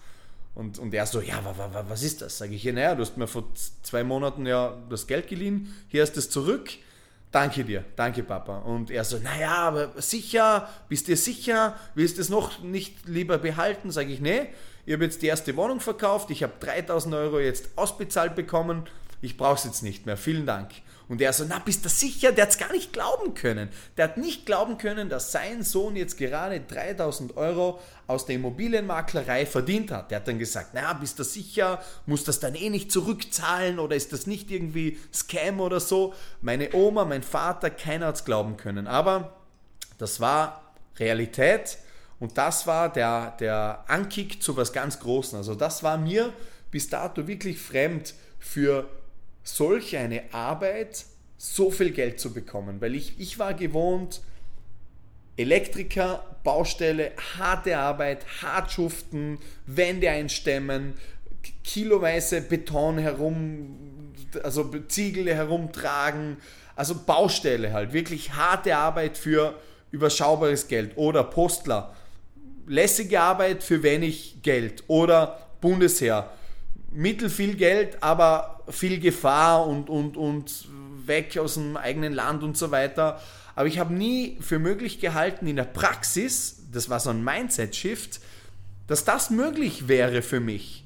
[0.55, 1.41] Und, und er so, ja,
[1.89, 2.39] was ist das?
[2.39, 3.45] Sage ich, ja, naja, du hast mir vor
[3.83, 6.71] zwei Monaten ja das Geld geliehen, hier ist es zurück
[7.33, 8.59] danke dir, danke Papa.
[8.59, 13.39] Und er so, naja, aber sicher, bist du sicher, willst du es noch nicht lieber
[13.39, 13.91] behalten?
[13.91, 14.49] Sage ich, nee,
[14.87, 18.85] ich habe jetzt die erste Wohnung verkauft, ich habe 3000 Euro jetzt ausbezahlt bekommen,
[19.21, 20.71] ich brauche es jetzt nicht mehr, vielen Dank.
[21.13, 22.33] Und er so, na, bist du sicher?
[22.33, 23.69] Der hat es gar nicht glauben können.
[23.99, 29.45] Der hat nicht glauben können, dass sein Sohn jetzt gerade 3000 Euro aus der Immobilienmaklerei
[29.45, 30.11] verdient hat.
[30.11, 31.83] Der hat dann gesagt, na, bist du sicher?
[32.07, 36.15] Muss das dann eh nicht zurückzahlen oder ist das nicht irgendwie Scam oder so?
[36.41, 38.87] Meine Oma, mein Vater, keiner hat es glauben können.
[38.87, 39.37] Aber
[39.99, 41.77] das war Realität
[42.21, 45.37] und das war der, der Ankick zu was ganz Großem.
[45.37, 46.33] Also das war mir
[46.71, 48.89] bis dato wirklich fremd für
[49.43, 51.05] solch eine Arbeit
[51.37, 54.21] so viel Geld zu bekommen, weil ich, ich war gewohnt,
[55.37, 60.95] Elektriker, Baustelle, harte Arbeit, hart schuften, Wände einstemmen,
[61.65, 66.37] kiloweise Beton herum, also Ziegel herumtragen,
[66.77, 69.59] also Baustelle halt, wirklich harte Arbeit für
[69.91, 70.93] überschaubares Geld.
[70.97, 71.95] Oder Postler,
[72.67, 74.85] lässige Arbeit für wenig Geld.
[74.89, 76.31] Oder Bundesheer,
[76.93, 80.69] mittel viel Geld, aber viel Gefahr und, und, und
[81.07, 83.21] weg aus dem eigenen Land und so weiter.
[83.55, 88.21] Aber ich habe nie für möglich gehalten in der Praxis, das war so ein Mindset-Shift,
[88.87, 90.85] dass das möglich wäre für mich.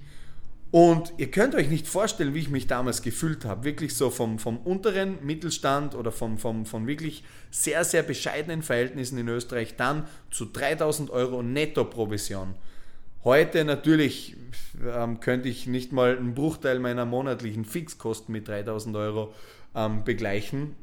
[0.73, 3.65] Und ihr könnt euch nicht vorstellen, wie ich mich damals gefühlt habe.
[3.65, 9.17] Wirklich so vom, vom unteren Mittelstand oder vom, vom, von wirklich sehr, sehr bescheidenen Verhältnissen
[9.17, 12.55] in Österreich dann zu 3000 Euro Netto-Provision.
[13.23, 14.37] Heute natürlich
[14.85, 19.33] ähm, könnte ich nicht mal einen Bruchteil meiner monatlichen Fixkosten mit 3000 Euro
[19.75, 20.77] ähm, begleichen.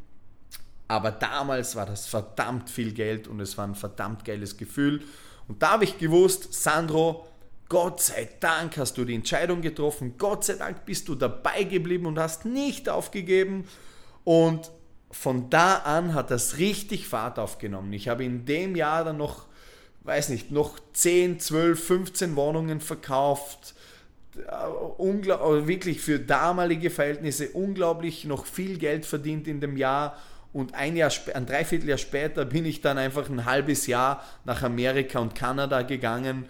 [0.88, 5.02] Aber damals war das verdammt viel Geld und es war ein verdammt geiles Gefühl.
[5.48, 7.28] Und da habe ich gewusst, Sandro,
[7.70, 12.06] Gott sei Dank hast du die Entscheidung getroffen, Gott sei Dank bist du dabei geblieben
[12.06, 13.66] und hast nicht aufgegeben.
[14.24, 14.72] Und
[15.10, 17.94] von da an hat das richtig Fahrt aufgenommen.
[17.94, 19.46] Ich habe in dem Jahr dann noch,
[20.02, 23.76] weiß nicht, noch 10, 12, 15 Wohnungen verkauft.
[24.98, 30.18] Unglaublich, wirklich für damalige Verhältnisse unglaublich noch viel Geld verdient in dem Jahr.
[30.54, 35.20] Und ein Jahr, ein Dreivierteljahr später bin ich dann einfach ein halbes Jahr nach Amerika
[35.20, 36.46] und Kanada gegangen,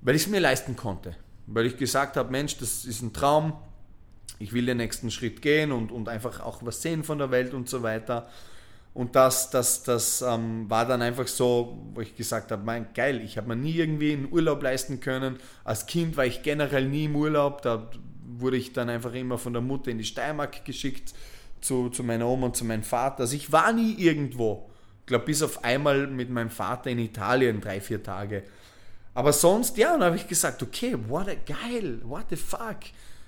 [0.00, 1.16] weil ich es mir leisten konnte.
[1.46, 3.54] Weil ich gesagt habe, Mensch, das ist ein Traum,
[4.38, 7.54] ich will den nächsten Schritt gehen und, und einfach auch was sehen von der Welt
[7.54, 8.28] und so weiter.
[8.94, 13.22] Und das, das, das ähm, war dann einfach so, wo ich gesagt habe, mein geil,
[13.22, 15.38] ich habe mir nie irgendwie einen Urlaub leisten können.
[15.64, 17.90] Als Kind war ich generell nie im Urlaub, da
[18.38, 21.14] wurde ich dann einfach immer von der Mutter in die Steiermark geschickt,
[21.62, 23.20] zu, zu meiner Oma und zu meinem Vater.
[23.20, 24.68] Also ich war nie irgendwo.
[25.00, 28.42] Ich glaube, bis auf einmal mit meinem Vater in Italien drei, vier Tage.
[29.14, 32.78] Aber sonst, ja, dann habe ich gesagt, okay, what a geil, what the fuck.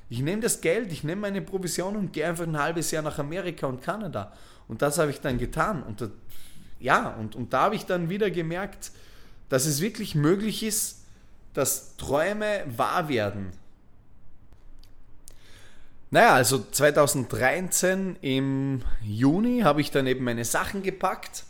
[0.08, 3.18] Ich nehme das Geld, ich nehme meine Provision und gehe einfach ein halbes Jahr nach
[3.18, 4.32] Amerika und Kanada.
[4.68, 5.82] Und das habe ich dann getan.
[5.82, 6.10] Und das,
[6.80, 8.92] ja, und, und da habe ich dann wieder gemerkt,
[9.48, 11.04] dass es wirklich möglich ist,
[11.52, 13.52] dass Träume wahr werden.
[16.10, 21.44] Naja, also 2013 im Juni habe ich dann eben meine Sachen gepackt,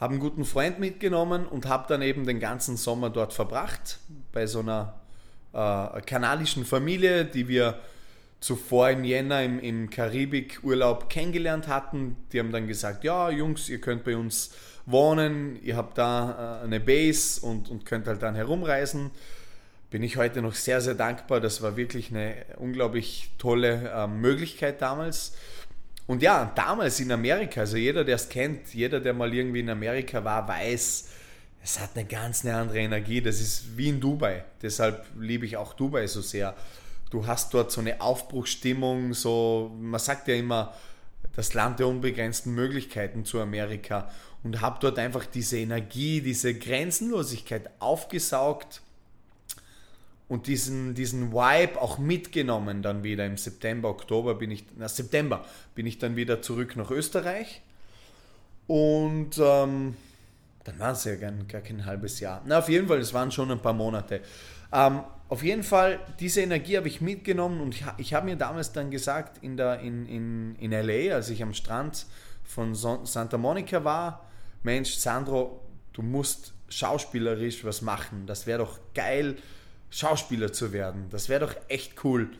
[0.00, 3.98] habe einen guten Freund mitgenommen und habe dann eben den ganzen Sommer dort verbracht
[4.32, 4.94] bei so einer
[5.52, 7.78] äh, kanadischen Familie, die wir
[8.40, 12.16] zuvor im Jänner im, im Karibik-Urlaub kennengelernt hatten.
[12.32, 14.52] Die haben dann gesagt, ja Jungs, ihr könnt bei uns
[14.86, 19.10] wohnen, ihr habt da äh, eine Base und, und könnt halt dann herumreisen.
[19.90, 21.40] Bin ich heute noch sehr, sehr dankbar.
[21.40, 25.32] Das war wirklich eine unglaublich tolle äh, Möglichkeit damals.
[26.06, 29.70] Und ja, damals in Amerika, also jeder, der es kennt, jeder, der mal irgendwie in
[29.70, 31.08] Amerika war, weiß,
[31.62, 33.20] es hat eine ganz eine andere Energie.
[33.20, 34.44] Das ist wie in Dubai.
[34.62, 36.56] Deshalb liebe ich auch Dubai so sehr.
[37.10, 40.74] Du hast dort so eine Aufbruchsstimmung, so, man sagt ja immer,
[41.34, 44.10] das Land der unbegrenzten Möglichkeiten zu Amerika
[44.42, 48.82] und habe dort einfach diese Energie, diese Grenzenlosigkeit aufgesaugt
[50.28, 55.44] und diesen, diesen Vibe auch mitgenommen dann wieder im September, Oktober bin ich, na September
[55.74, 57.62] bin ich dann wieder zurück nach Österreich
[58.66, 59.96] und ähm,
[60.64, 62.42] dann war es ja gar, gar kein halbes Jahr.
[62.44, 64.20] Na, auf jeden Fall, es waren schon ein paar Monate.
[64.72, 68.72] Ähm, auf jeden Fall, diese Energie habe ich mitgenommen und ich, ich habe mir damals
[68.72, 72.06] dann gesagt, in, der, in, in, in LA, als ich am Strand
[72.42, 74.26] von Santa Monica war,
[74.64, 75.60] Mensch, Sandro,
[75.92, 78.26] du musst schauspielerisch was machen.
[78.26, 79.36] Das wäre doch geil,
[79.90, 81.06] Schauspieler zu werden.
[81.10, 82.30] Das wäre doch echt cool.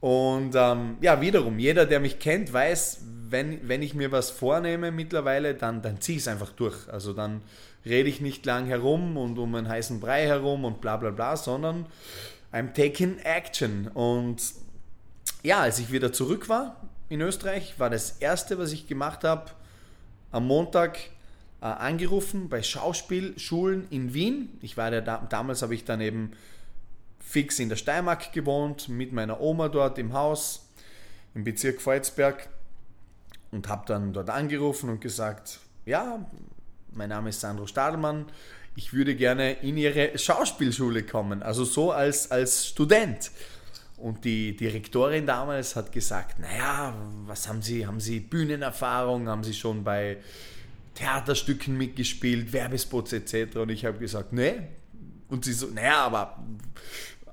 [0.00, 4.92] Und ähm, ja, wiederum, jeder, der mich kennt, weiß, wenn, wenn ich mir was vornehme
[4.92, 6.86] mittlerweile, dann, dann ziehe ich es einfach durch.
[6.88, 7.40] Also dann
[7.84, 11.36] rede ich nicht lang herum und um einen heißen Brei herum und bla bla bla,
[11.36, 11.86] sondern
[12.52, 13.88] I'm taking action.
[13.88, 14.42] Und
[15.42, 16.76] ja, als ich wieder zurück war
[17.08, 19.50] in Österreich, war das erste, was ich gemacht habe,
[20.30, 20.98] am Montag
[21.60, 24.58] äh, angerufen bei Schauspielschulen in Wien.
[24.62, 26.32] Ich war da, damals habe ich dann eben
[27.20, 30.68] fix in der Steiermark gewohnt, mit meiner Oma dort im Haus
[31.34, 32.48] im Bezirk Volzberg
[33.50, 36.26] und habe dann dort angerufen und gesagt, ja,
[36.92, 38.26] mein Name ist Sandro Stadelmann,
[38.76, 43.30] ich würde gerne in Ihre Schauspielschule kommen, also so als, als Student.
[43.96, 46.94] Und die Direktorin damals hat gesagt, naja,
[47.26, 50.18] was haben Sie, haben Sie Bühnenerfahrung, haben Sie schon bei
[50.94, 53.56] Theaterstücken mitgespielt, Werbespots etc.
[53.56, 54.54] Und ich habe gesagt, nee.
[55.28, 56.38] Und sie so, naja, aber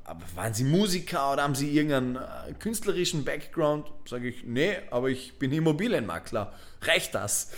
[0.05, 3.87] aber waren Sie Musiker oder haben Sie irgendeinen äh, künstlerischen Background?
[4.07, 6.53] Sage ich, nee, aber ich bin Immobilienmakler.
[6.81, 7.51] Reicht das?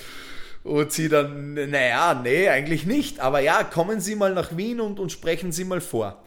[0.64, 3.20] Und sie dann, naja, nee, eigentlich nicht.
[3.20, 6.22] Aber ja, kommen Sie mal nach Wien und, und sprechen Sie mal vor.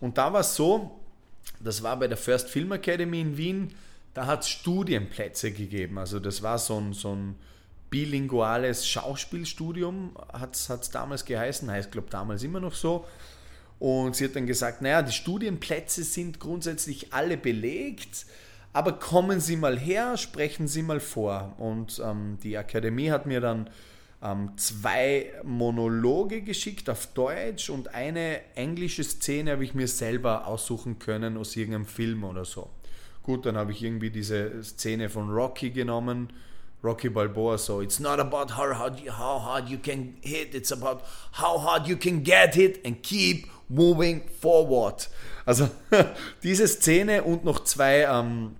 [0.00, 1.00] Und da war es so,
[1.60, 3.74] das war bei der First Film Academy in Wien,
[4.14, 5.98] da hat es Studienplätze gegeben.
[5.98, 7.36] Also das war so ein, so ein
[7.90, 13.04] bilinguales Schauspielstudium, hat es damals geheißen, heißt glaube damals immer noch so.
[13.78, 18.26] Und sie hat dann gesagt, naja, die Studienplätze sind grundsätzlich alle belegt,
[18.74, 21.54] aber kommen Sie mal her, sprechen Sie mal vor.
[21.58, 23.70] Und ähm, die Akademie hat mir dann
[24.20, 30.98] ähm, zwei Monologe geschickt auf Deutsch und eine englische Szene habe ich mir selber aussuchen
[30.98, 32.68] können aus irgendeinem Film oder so.
[33.22, 36.32] Gut, dann habe ich irgendwie diese Szene von Rocky genommen
[36.82, 37.56] Rocky Balboa.
[37.56, 41.58] So it's not about how hard you, how hard you can hit, it's about how
[41.58, 45.08] hard you can get hit and keep moving forward.
[45.46, 45.68] Also
[46.42, 48.56] diese Szene und noch zwei ähm,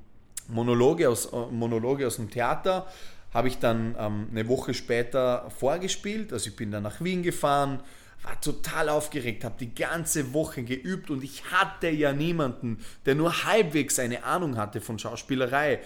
[0.48, 2.86] Monologe aus, äh, Monologe aus dem Theater
[3.32, 6.32] habe ich dann ähm, eine Woche später vorgespielt.
[6.32, 7.80] Also ich bin dann nach Wien gefahren,
[8.22, 13.44] war total aufgeregt, habe die ganze Woche geübt und ich hatte ja niemanden, der nur
[13.44, 15.80] halbwegs eine Ahnung hatte von Schauspielerei.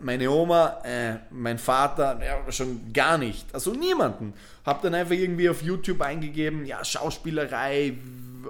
[0.00, 3.46] Meine Oma, äh, mein Vater, ja, schon gar nicht.
[3.54, 4.34] Also niemanden.
[4.64, 7.94] Habe dann einfach irgendwie auf YouTube eingegeben, ja, Schauspielerei,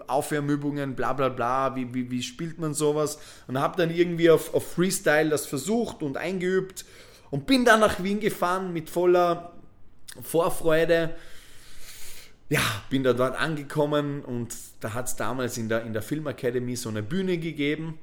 [0.07, 3.19] Aufwärmübungen, bla bla bla, wie, wie, wie spielt man sowas?
[3.47, 6.85] Und habe dann irgendwie auf, auf Freestyle das versucht und eingeübt
[7.31, 9.53] und bin dann nach Wien gefahren mit voller
[10.23, 11.15] Vorfreude
[12.49, 16.27] ja, bin da dort angekommen und da hat es damals in der, in der Film
[16.27, 17.99] Academy so eine Bühne gegeben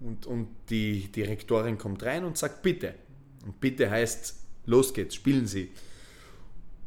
[0.00, 2.94] und, und die Direktorin kommt rein und sagt bitte.
[3.44, 5.70] Und bitte heißt, los geht's, spielen Sie.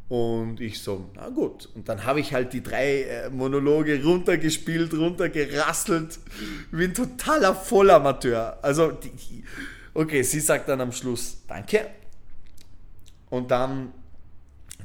[0.10, 1.70] Und ich so, na gut.
[1.74, 6.20] Und dann habe ich halt die drei äh, Monologe runtergespielt, runtergerasselt.
[6.72, 8.60] Wie ein totaler Vollamateur.
[8.62, 8.98] Also,
[9.94, 11.88] okay, sie sagt dann am Schluss, danke.
[13.30, 13.94] Und dann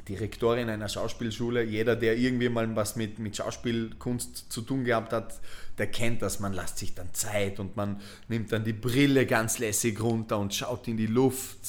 [0.09, 5.39] Direktorin einer Schauspielschule, jeder, der irgendwie mal was mit, mit Schauspielkunst zu tun gehabt hat,
[5.77, 6.39] der kennt das.
[6.39, 10.55] Man lässt sich dann Zeit und man nimmt dann die Brille ganz lässig runter und
[10.55, 11.59] schaut in die Luft.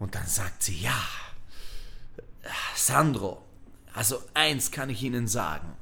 [0.00, 1.00] Und dann sagt sie, ja,
[2.74, 3.42] Sandro,
[3.94, 5.72] also eins kann ich Ihnen sagen.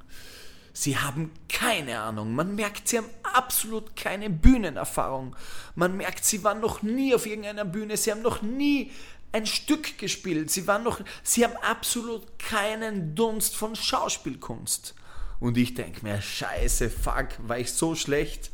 [0.72, 2.34] Sie haben keine Ahnung.
[2.34, 5.36] Man merkt, sie haben absolut keine Bühnenerfahrung.
[5.74, 7.96] Man merkt, sie waren noch nie auf irgendeiner Bühne.
[7.96, 8.90] Sie haben noch nie
[9.32, 10.50] ein Stück gespielt.
[10.50, 14.94] Sie waren noch, sie haben absolut keinen Dunst von Schauspielkunst.
[15.38, 18.50] Und ich denke mir, scheiße, fuck, war ich so schlecht.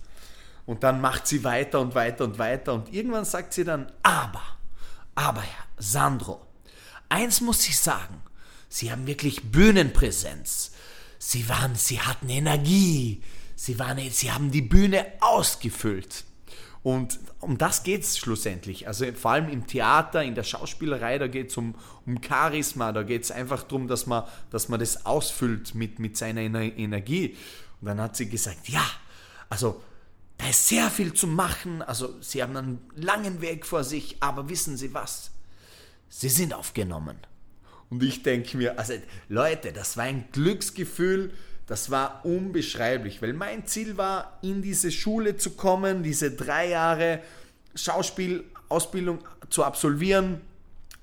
[0.65, 2.75] Und dann macht sie weiter und weiter und weiter.
[2.75, 4.43] Und irgendwann sagt sie dann, aber,
[5.15, 6.46] aber Herr Sandro,
[7.09, 8.23] eins muss ich sagen,
[8.69, 10.73] Sie haben wirklich Bühnenpräsenz.
[11.19, 13.23] Sie waren, Sie hatten Energie.
[13.55, 16.25] Sie waren, Sie haben die Bühne ausgefüllt.
[16.83, 18.87] Und um das geht es schlussendlich.
[18.87, 21.75] Also vor allem im Theater, in der Schauspielerei, da geht es um,
[22.07, 26.17] um Charisma, da geht es einfach darum, dass man, dass man das ausfüllt mit, mit
[26.17, 27.37] seiner Energie.
[27.81, 28.85] Und dann hat sie gesagt, ja,
[29.49, 29.83] also
[30.39, 34.49] da ist sehr viel zu machen, also sie haben einen langen Weg vor sich, aber
[34.49, 35.33] wissen Sie was?
[36.09, 37.17] Sie sind aufgenommen.
[37.91, 38.95] Und ich denke mir, also
[39.29, 41.33] Leute, das war ein Glücksgefühl,
[41.67, 47.23] das war unbeschreiblich, weil mein Ziel war, in diese Schule zu kommen, diese drei Jahre
[47.75, 49.19] Schauspielausbildung
[49.51, 50.41] zu absolvieren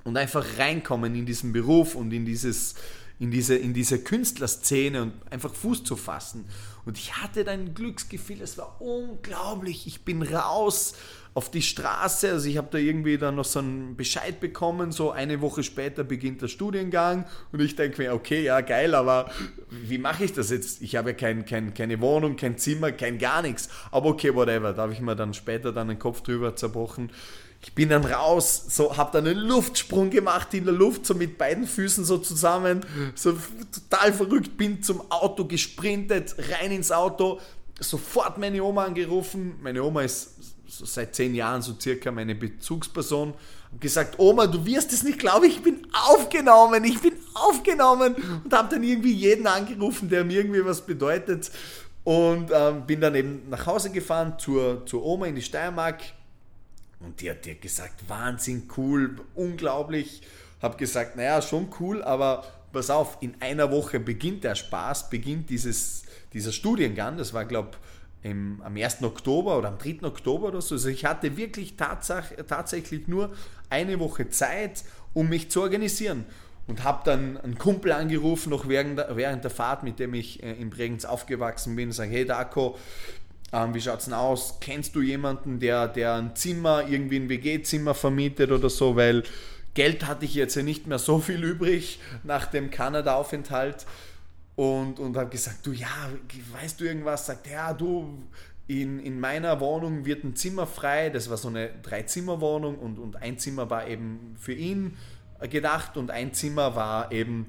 [0.03, 2.75] und einfach reinkommen in diesen Beruf und in, dieses,
[3.19, 6.45] in, diese, in diese Künstlerszene und einfach Fuß zu fassen.
[6.85, 9.87] Und ich hatte dann ein Glücksgefühl, es war unglaublich.
[9.87, 10.93] Ich bin raus
[11.33, 12.31] auf die Straße.
[12.31, 16.03] Also ich habe da irgendwie dann noch so einen Bescheid bekommen, so eine Woche später
[16.03, 19.31] beginnt der Studiengang und ich denke mir, okay, ja geil, aber
[19.69, 20.81] wie mache ich das jetzt?
[20.81, 23.69] Ich habe ja kein, kein, keine Wohnung, kein Zimmer, kein gar nichts.
[23.91, 24.73] Aber okay, whatever.
[24.73, 27.11] Da habe ich mir dann später dann den Kopf drüber zerbrochen.
[27.65, 31.37] Ich bin dann raus, so habe dann einen Luftsprung gemacht in der Luft, so mit
[31.37, 32.81] beiden Füßen so zusammen,
[33.15, 33.37] so
[33.71, 37.39] total verrückt, bin zum Auto gesprintet, rein ins Auto,
[37.79, 39.55] sofort meine Oma angerufen.
[39.61, 43.33] Meine Oma ist seit zehn Jahren so circa meine Bezugsperson,
[43.73, 48.15] und gesagt, Oma, du wirst es nicht glauben, ich bin aufgenommen, ich bin aufgenommen.
[48.43, 51.49] Und habe dann irgendwie jeden angerufen, der mir irgendwie was bedeutet.
[52.03, 56.01] Und ähm, bin dann eben nach Hause gefahren zur, zur Oma in die Steiermark.
[56.99, 60.21] Und die hat dir gesagt, Wahnsinn, cool, unglaublich.
[60.61, 65.49] Habe gesagt, naja, schon cool, aber pass auf, in einer Woche beginnt der Spaß, beginnt
[65.49, 67.92] dieses, dieser Studiengang, das war glaube ich
[68.23, 69.03] im, am 1.
[69.03, 70.03] Oktober oder am 3.
[70.03, 70.75] Oktober oder so.
[70.75, 73.33] Also ich hatte wirklich tatsächlich nur
[73.69, 74.83] eine Woche Zeit,
[75.13, 76.25] um mich zu organisieren.
[76.65, 80.41] Und habe dann einen Kumpel angerufen, noch während der, während der Fahrt, mit dem ich
[80.41, 82.77] äh, in Bregenz aufgewachsen bin, sage, hey Darko,
[83.51, 84.59] ähm, wie schaut's denn aus?
[84.61, 88.95] Kennst du jemanden, der, der ein Zimmer, irgendwie ein WG-Zimmer vermietet oder so?
[88.95, 89.23] Weil
[89.73, 93.85] Geld hatte ich jetzt ja nicht mehr so viel übrig nach dem Kanada-Aufenthalt
[94.55, 96.09] und, und habe gesagt, du ja,
[96.61, 97.25] weißt du irgendwas?
[97.25, 98.23] Sagt, ja, du,
[98.67, 101.09] in, in meiner Wohnung wird ein Zimmer frei.
[101.09, 104.97] Das war so eine Dreizimmerwohnung und, und ein Zimmer war eben für ihn
[105.49, 107.47] gedacht und ein Zimmer war eben.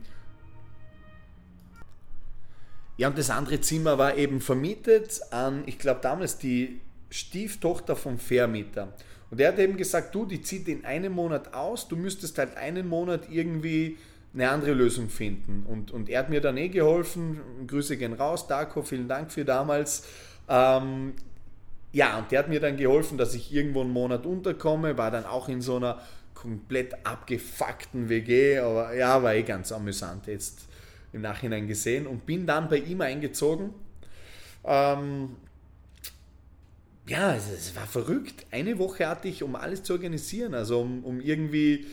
[2.97, 8.19] Ja, und das andere Zimmer war eben vermietet an, ich glaube damals die Stieftochter vom
[8.19, 8.93] Vermieter.
[9.31, 12.57] Und er hat eben gesagt, du, die zieht in einem Monat aus, du müsstest halt
[12.57, 13.99] einen Monat irgendwie
[14.35, 15.65] eine andere Lösung finden.
[15.67, 17.41] Und, und er hat mir dann eh geholfen.
[17.67, 20.05] Grüße gehen raus, Darko, vielen Dank für damals.
[20.49, 21.15] Ähm,
[21.93, 25.25] ja, und der hat mir dann geholfen, dass ich irgendwo einen Monat unterkomme, war dann
[25.25, 26.01] auch in so einer
[26.35, 30.67] komplett abgefuckten WG, aber ja, war eh ganz amüsant jetzt
[31.13, 33.71] im Nachhinein gesehen und bin dann bei ihm eingezogen.
[34.65, 35.37] Ähm,
[37.07, 38.47] ja, es, es, war verrückt.
[38.51, 41.87] Eine Woche hatte ich, um alles zu organisieren, also um, um irgendwie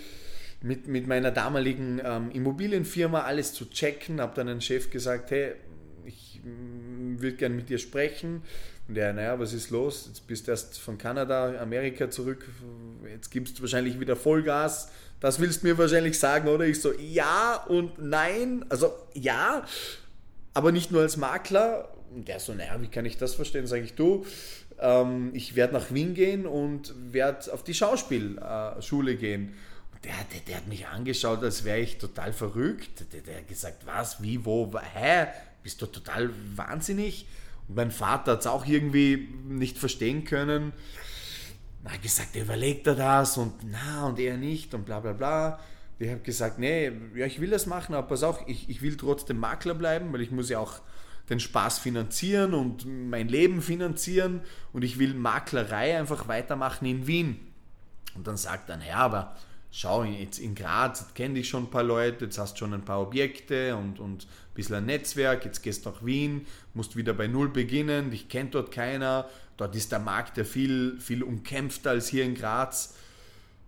[0.61, 4.21] mit, mit meiner damaligen ähm, Immobilienfirma alles zu checken.
[4.21, 5.53] Habe dann einen Chef gesagt, hey,
[6.05, 8.43] ich mm, würde gerne mit dir sprechen.
[8.87, 10.05] Und er, naja, was ist los?
[10.07, 12.47] Jetzt bist du erst von Kanada, Amerika zurück.
[13.09, 14.91] Jetzt gibst du wahrscheinlich wieder Vollgas.
[15.19, 16.65] Das willst du mir wahrscheinlich sagen, oder?
[16.65, 18.65] Ich so, ja und nein.
[18.69, 19.65] Also ja,
[20.53, 21.89] aber nicht nur als Makler.
[22.13, 23.67] Und der so, naja, wie kann ich das verstehen?
[23.67, 24.25] Sage ich, du,
[24.79, 29.53] ähm, ich werde nach Wien gehen und werde auf die Schauspielschule gehen.
[30.03, 33.05] Der, der, der, hat mich angeschaut, als wäre ich total verrückt.
[33.13, 35.27] Der, der hat gesagt, was, wie, wo, hä?
[35.61, 37.27] Bist du total wahnsinnig?
[37.67, 40.73] Und mein Vater hat es auch irgendwie nicht verstehen können.
[41.83, 45.59] Er hat gesagt, überlegt er das und na und er nicht und bla bla bla.
[45.99, 48.97] Ich habe gesagt, nee, ja, ich will das machen, aber pass auf, ich, ich will
[48.97, 50.81] trotzdem Makler bleiben, weil ich muss ja auch
[51.29, 54.41] den Spaß finanzieren und mein Leben finanzieren
[54.73, 57.39] und ich will Maklerei einfach weitermachen in Wien.
[58.15, 59.35] Und dann sagt er, ja, aber
[59.71, 62.83] schau, jetzt in Graz, kenne ich schon ein paar Leute, jetzt hast du schon ein
[62.83, 67.13] paar Objekte und, und ein bisschen ein Netzwerk, jetzt gehst du nach Wien, musst wieder
[67.13, 71.91] bei Null beginnen, dich kennt dort keiner, dort ist der Markt ja viel, viel umkämpfter
[71.91, 72.95] als hier in Graz.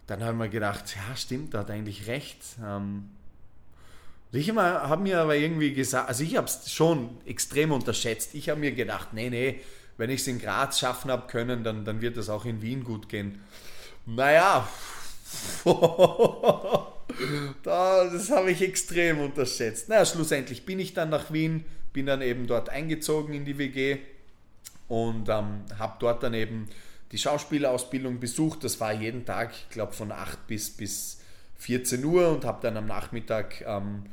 [0.06, 2.39] Dann haben wir gedacht, ja stimmt, da hat eigentlich recht.
[2.62, 3.10] Ähm,
[4.34, 8.34] ich habe mir aber irgendwie gesagt, also ich habe es schon extrem unterschätzt.
[8.34, 9.62] Ich habe mir gedacht, nee, nee,
[9.97, 12.84] wenn ich es in Graz schaffen habe können, dann, dann wird es auch in Wien
[12.84, 13.41] gut gehen.
[14.06, 14.68] Naja,
[17.63, 19.89] das habe ich extrem unterschätzt.
[19.89, 23.97] Naja, schlussendlich bin ich dann nach Wien, bin dann eben dort eingezogen in die WG
[24.88, 26.67] und ähm, habe dort dann eben
[27.11, 28.63] die Schauspielausbildung besucht.
[28.63, 31.21] Das war jeden Tag, ich glaube, von 8 bis, bis
[31.57, 34.05] 14 Uhr und habe dann am Nachmittag ähm,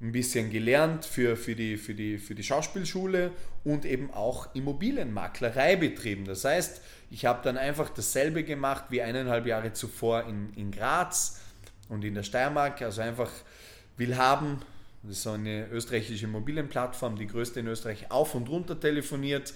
[0.00, 3.32] ein bisschen gelernt für, für, die, für, die, für die Schauspielschule
[3.64, 6.24] und eben auch Immobilienmaklerei betrieben.
[6.24, 6.80] Das heißt,
[7.10, 11.40] ich habe dann einfach dasselbe gemacht wie eineinhalb Jahre zuvor in, in Graz
[11.88, 12.80] und in der Steiermark.
[12.82, 13.30] Also einfach
[13.96, 14.60] will haben,
[15.02, 19.52] das ist so eine österreichische Immobilienplattform, die größte in Österreich, auf und runter telefoniert,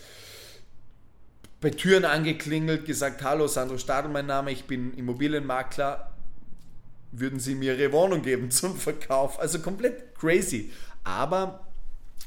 [1.60, 6.11] bei Türen angeklingelt, gesagt, hallo, Sandro Stadl mein Name, ich bin Immobilienmakler,
[7.12, 9.38] würden sie mir ihre Wohnung geben zum Verkauf.
[9.38, 10.72] Also komplett crazy.
[11.04, 11.66] Aber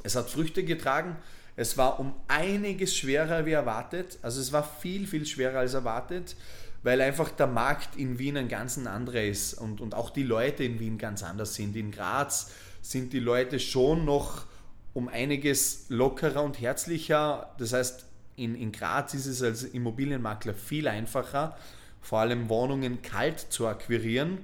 [0.03, 1.17] es hat Früchte getragen.
[1.57, 4.19] Es war um einiges schwerer wie erwartet.
[4.21, 6.35] Also es war viel, viel schwerer als erwartet,
[6.83, 10.63] weil einfach der Markt in Wien ein ganz anderer ist und, und auch die Leute
[10.63, 11.75] in Wien ganz anders sind.
[11.75, 14.45] In Graz sind die Leute schon noch
[14.93, 17.53] um einiges lockerer und herzlicher.
[17.57, 18.05] Das heißt,
[18.35, 21.57] in, in Graz ist es als Immobilienmakler viel einfacher,
[22.01, 24.39] vor allem Wohnungen kalt zu akquirieren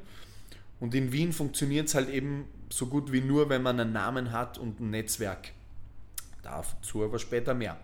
[0.81, 4.31] und in Wien funktioniert es halt eben so gut wie nur, wenn man einen Namen
[4.31, 5.51] hat und ein Netzwerk.
[6.41, 7.77] Dazu aber später mehr.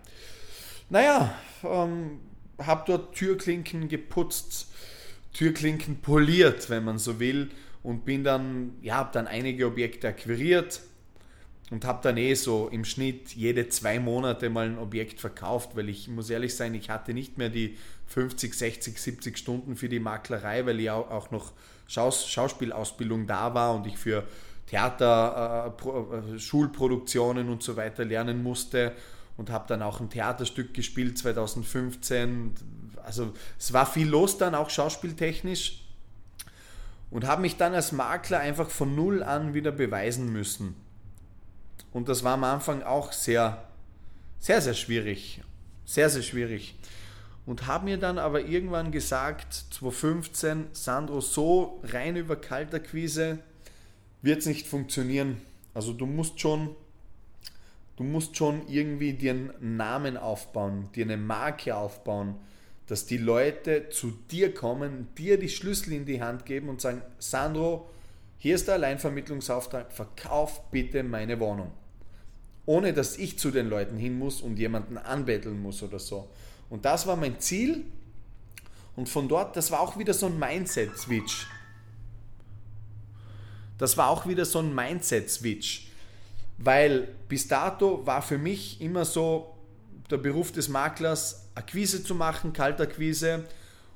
[0.90, 1.32] Naja,
[1.62, 2.18] ähm,
[2.58, 4.66] habe dort Türklinken geputzt,
[5.32, 7.50] Türklinken poliert, wenn man so will,
[7.84, 10.80] und bin dann, ja, habe dann einige Objekte akquiriert
[11.70, 15.88] und habe dann eh so im Schnitt jede zwei Monate mal ein Objekt verkauft, weil
[15.88, 17.76] ich muss ehrlich sein, ich hatte nicht mehr die
[18.06, 21.52] 50, 60, 70 Stunden für die Maklerei, weil ich auch noch
[21.88, 24.24] Schaus Schauspielausbildung da war und ich für
[24.66, 28.92] Theater, äh, äh Schulproduktionen und so weiter lernen musste
[29.38, 32.54] und habe dann auch ein Theaterstück gespielt 2015.
[33.04, 35.82] Also es war viel los dann auch schauspieltechnisch
[37.10, 40.76] und habe mich dann als Makler einfach von null an wieder beweisen müssen.
[41.90, 43.64] Und das war am Anfang auch sehr,
[44.38, 45.40] sehr, sehr schwierig.
[45.86, 46.77] Sehr, sehr schwierig
[47.48, 53.38] und habe mir dann aber irgendwann gesagt, 2015, Sandro, so rein über Kalterquise
[54.20, 55.40] wird es nicht funktionieren.
[55.72, 56.76] Also du musst schon,
[57.96, 62.34] du musst schon irgendwie dir einen Namen aufbauen, dir eine Marke aufbauen,
[62.86, 67.00] dass die Leute zu dir kommen, dir die Schlüssel in die Hand geben und sagen,
[67.18, 67.88] Sandro,
[68.36, 71.72] hier ist der Alleinvermittlungsauftrag, verkauf bitte meine Wohnung.
[72.66, 76.28] Ohne dass ich zu den Leuten hin muss und jemanden anbetteln muss oder so.
[76.70, 77.84] Und das war mein Ziel.
[78.96, 81.46] Und von dort, das war auch wieder so ein Mindset-Switch.
[83.78, 85.88] Das war auch wieder so ein Mindset-Switch.
[86.58, 89.54] Weil bis dato war für mich immer so
[90.10, 93.44] der Beruf des Maklers, Akquise zu machen, Kaltakquise.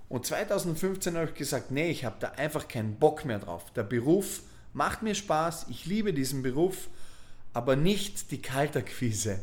[0.08, 3.72] Und 2015 habe ich gesagt, nee, ich habe da einfach keinen Bock mehr drauf.
[3.72, 4.42] Der Beruf
[4.72, 6.88] macht mir Spaß, ich liebe diesen Beruf,
[7.52, 9.40] aber nicht die Kaltakquise.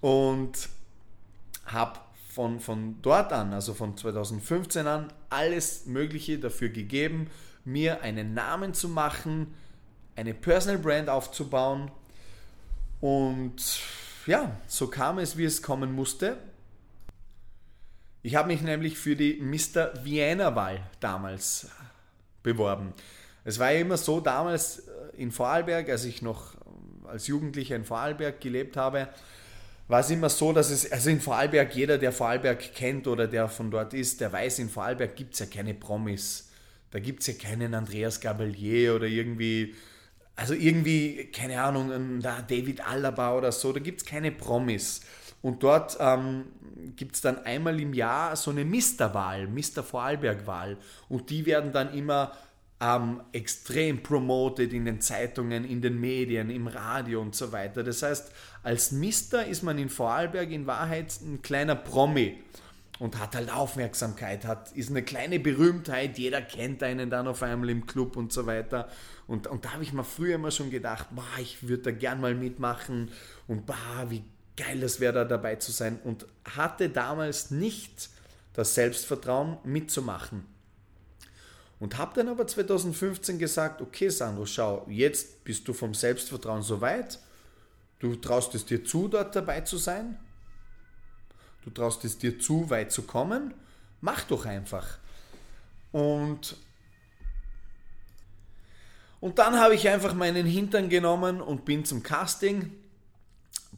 [0.00, 0.68] Und
[1.66, 2.00] habe
[2.34, 7.30] von, von dort an, also von 2015 an, alles Mögliche dafür gegeben,
[7.64, 9.54] mir einen Namen zu machen,
[10.16, 11.92] eine Personal Brand aufzubauen.
[13.00, 13.80] Und
[14.26, 16.38] ja, so kam es, wie es kommen musste.
[18.22, 20.04] Ich habe mich nämlich für die Mr.
[20.04, 21.68] Vienna-Wahl damals
[22.42, 22.94] beworben.
[23.44, 27.76] Es war ja immer so damals äh, in Vorarlberg, als ich noch äh, als Jugendlicher
[27.76, 29.08] in Vorarlberg gelebt habe,
[29.86, 33.48] war es immer so, dass es, also in Vorarlberg, jeder, der Vorarlberg kennt oder der
[33.48, 36.50] von dort ist, der weiß, in Vorarlberg gibt es ja keine Promis.
[36.90, 39.74] Da gibt es ja keinen Andreas Gabalier oder irgendwie,
[40.36, 45.02] also irgendwie, keine Ahnung, da David Alaba oder so, da gibt es keine Promis.
[45.42, 46.46] Und dort ähm,
[46.96, 50.78] gibt es dann einmal im Jahr so eine Misterwahl, Mister Vorarlberg-Wahl.
[51.10, 52.32] Und die werden dann immer
[52.84, 57.82] ähm, extrem promoted in den Zeitungen, in den Medien, im Radio und so weiter.
[57.82, 58.30] Das heißt,
[58.62, 62.42] als Mister ist man in Vorarlberg in Wahrheit ein kleiner Promi
[62.98, 67.70] und hat halt Aufmerksamkeit, hat, ist eine kleine Berühmtheit, jeder kennt einen dann auf einmal
[67.70, 68.88] im Club und so weiter.
[69.26, 72.20] Und, und da habe ich mir früher immer schon gedacht, boah, ich würde da gern
[72.20, 73.10] mal mitmachen
[73.48, 74.22] und boah, wie
[74.56, 76.26] geil das wäre da dabei zu sein und
[76.56, 78.10] hatte damals nicht
[78.52, 80.53] das Selbstvertrauen mitzumachen.
[81.80, 86.80] Und habe dann aber 2015 gesagt, okay Sandro, schau, jetzt bist du vom Selbstvertrauen so
[86.80, 87.18] weit,
[87.98, 90.18] du traust es dir zu, dort dabei zu sein,
[91.62, 93.54] du traust es dir zu, weit zu kommen,
[94.00, 94.98] mach doch einfach.
[95.90, 96.56] Und,
[99.20, 102.72] und dann habe ich einfach meinen Hintern genommen und bin zum Casting,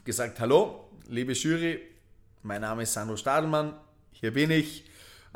[0.05, 1.80] gesagt, hallo, liebe Jury,
[2.42, 3.74] mein Name ist Sandro Stadelmann,
[4.12, 4.84] hier bin ich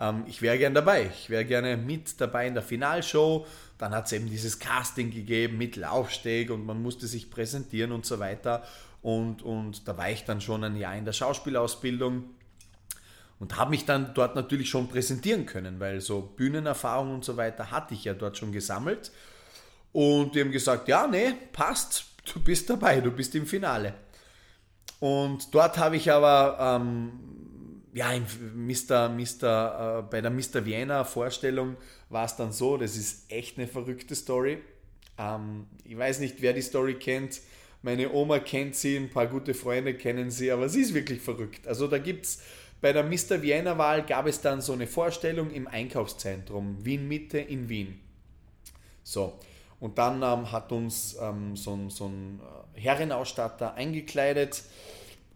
[0.00, 1.10] ähm, ich wäre gerne dabei.
[1.14, 3.46] Ich wäre gerne mit dabei in der Finalshow.
[3.78, 8.06] Dann hat es eben dieses Casting gegeben mit Laufsteg und man musste sich präsentieren und
[8.06, 8.64] so weiter.
[9.02, 12.24] Und, und da war ich dann schon ein Jahr in der Schauspielausbildung
[13.38, 17.70] und habe mich dann dort natürlich schon präsentieren können, weil so Bühnenerfahrung und so weiter
[17.70, 19.10] hatte ich ja dort schon gesammelt.
[19.92, 23.94] Und die haben gesagt, ja, nee, passt, du bist dabei, du bist im Finale.
[25.00, 27.12] Und dort habe ich aber ähm,
[27.92, 28.24] ja, im
[28.66, 29.08] Mr.
[29.08, 29.98] Mr.
[29.98, 30.64] Äh, bei der Mr.
[30.64, 31.76] Vienna Vorstellung
[32.08, 34.58] war es dann so, das ist echt eine verrückte Story.
[35.18, 37.40] Ähm, ich weiß nicht, wer die Story kennt.
[37.82, 41.66] Meine Oma kennt sie, ein paar gute Freunde kennen sie, aber sie ist wirklich verrückt.
[41.66, 42.42] Also da gibt es
[42.80, 43.42] bei der Mr.
[43.42, 48.00] Vienna Wahl gab es dann so eine Vorstellung im Einkaufszentrum Wien Mitte in Wien.
[49.02, 49.38] So,
[49.80, 52.40] und dann ähm, hat uns ähm, so, so ein
[52.76, 54.62] äh, Herrenausstatter eingekleidet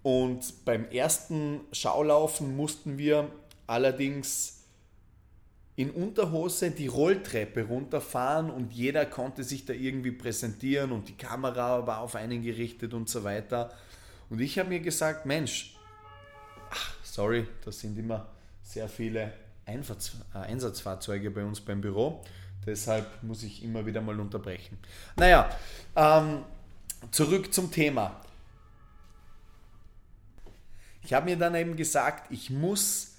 [0.04, 3.30] und beim ersten Schaulaufen mussten wir
[3.66, 4.64] allerdings
[5.76, 11.86] in Unterhose die Rolltreppe runterfahren und jeder konnte sich da irgendwie präsentieren und die Kamera
[11.86, 13.72] war auf einen gerichtet und so weiter.
[14.28, 15.74] Und ich habe mir gesagt, Mensch,
[16.70, 18.28] ach, sorry, da sind immer
[18.62, 19.32] sehr viele
[19.64, 22.22] Einfahrts äh, Einsatzfahrzeuge bei uns beim Büro.
[22.66, 24.76] Deshalb muss ich immer wieder mal unterbrechen.
[25.16, 25.48] Naja,
[25.96, 26.44] ähm,
[27.10, 28.20] zurück zum Thema.
[31.04, 33.12] Ich habe mir dann eben gesagt, ich muss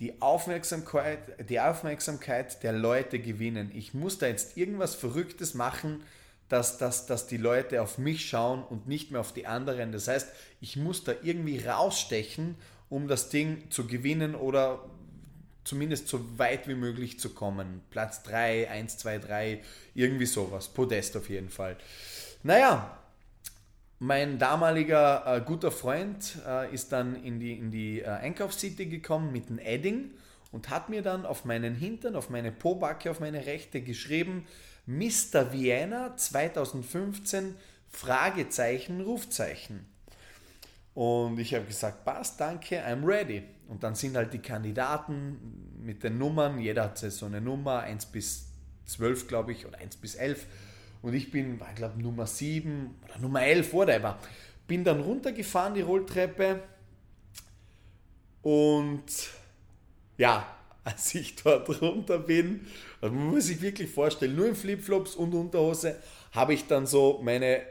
[0.00, 3.70] die Aufmerksamkeit, die Aufmerksamkeit der Leute gewinnen.
[3.74, 6.02] Ich muss da jetzt irgendwas Verrücktes machen,
[6.48, 9.92] dass, dass, dass die Leute auf mich schauen und nicht mehr auf die anderen.
[9.92, 10.28] Das heißt,
[10.60, 12.56] ich muss da irgendwie rausstechen,
[12.90, 14.84] um das Ding zu gewinnen oder
[15.64, 17.82] zumindest so weit wie möglich zu kommen.
[17.90, 19.62] Platz 3, 1, 2, 3,
[19.94, 20.68] irgendwie sowas.
[20.68, 21.76] Podest auf jeden Fall.
[22.42, 22.98] Naja,
[24.02, 29.30] mein damaliger äh, guter Freund äh, ist dann in die, in die äh, Einkaufscity gekommen
[29.30, 30.10] mit einem Edding
[30.50, 34.44] und hat mir dann auf meinen Hintern, auf meine Pobacke, auf meine Rechte geschrieben,
[34.86, 35.52] Mr.
[35.52, 37.54] Vienna 2015,
[37.90, 39.86] Fragezeichen, Rufzeichen.
[40.94, 43.44] Und ich habe gesagt, passt, danke, I'm ready.
[43.68, 48.06] Und dann sind halt die Kandidaten mit den Nummern, jeder hat so eine Nummer, 1
[48.06, 48.48] bis
[48.86, 50.44] 12, glaube ich, oder 1 bis 11
[51.02, 54.18] und ich bin, war glaube Nummer 7 oder Nummer 11, whatever.
[54.66, 56.62] Bin dann runtergefahren, die Rolltreppe.
[58.42, 59.04] Und
[60.16, 60.46] ja,
[60.84, 62.66] als ich dort runter bin,
[63.00, 65.96] also man muss sich wirklich vorstellen, nur in Flipflops und Unterhose,
[66.32, 67.62] habe ich dann so meine,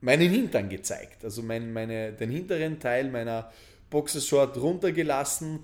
[0.00, 1.24] meinen Hintern gezeigt.
[1.24, 3.50] Also mein, meine, den hinteren Teil meiner
[3.90, 5.60] Boxershort runtergelassen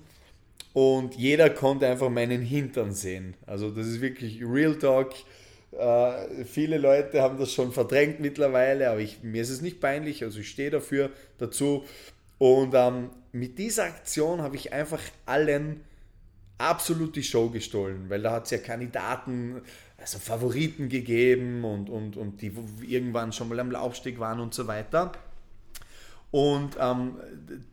[0.73, 3.35] und jeder konnte einfach meinen Hintern sehen.
[3.45, 5.13] Also das ist wirklich Real Talk.
[5.71, 10.23] Äh, viele Leute haben das schon verdrängt mittlerweile, aber ich, mir ist es nicht peinlich,
[10.23, 11.85] also ich stehe dafür dazu.
[12.37, 15.81] Und ähm, mit dieser Aktion habe ich einfach allen
[16.57, 19.61] absolut die Show gestohlen, weil da hat es ja Kandidaten,
[19.97, 22.51] also Favoriten gegeben und, und, und die
[22.81, 25.11] irgendwann schon mal am Laufsteg waren und so weiter.
[26.31, 27.15] Und ähm,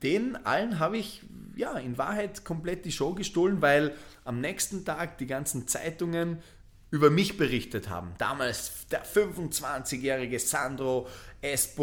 [0.03, 1.23] den allen habe ich
[1.57, 3.93] ja in Wahrheit komplett die Show gestohlen, weil
[4.25, 6.39] am nächsten Tag die ganzen Zeitungen
[6.97, 8.15] über mich berichtet haben.
[8.19, 11.07] Damals der 25-jährige Sandro
[11.43, 11.77] S.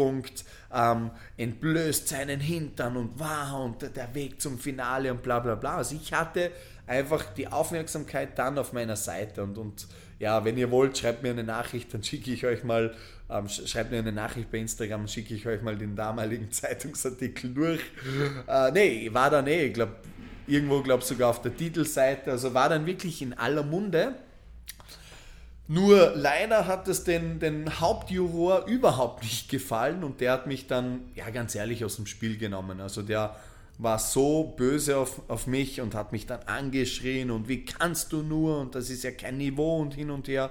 [0.74, 5.76] Ähm, entblößt seinen Hintern und war und der Weg zum Finale und bla bla bla.
[5.76, 6.50] Also ich hatte
[6.86, 9.86] einfach die Aufmerksamkeit dann auf meiner Seite und, und
[10.18, 12.94] ja, wenn ihr wollt, schreibt mir eine Nachricht, dann schicke ich euch mal,
[13.30, 17.80] ähm, schreibt mir eine Nachricht bei Instagram, schicke ich euch mal den damaligen Zeitungsartikel durch.
[18.46, 19.94] Äh, nee, war dann eh, ich glaube,
[20.46, 24.14] irgendwo, glaube sogar auf der Titelseite, also war dann wirklich in aller Munde.
[25.66, 31.00] Nur leider hat es den, den Hauptjuror überhaupt nicht gefallen und der hat mich dann,
[31.14, 32.80] ja ganz ehrlich, aus dem Spiel genommen.
[32.80, 33.36] Also der
[33.78, 38.22] war so böse auf, auf mich und hat mich dann angeschrien und wie kannst du
[38.22, 40.50] nur und das ist ja kein Niveau und hin und her.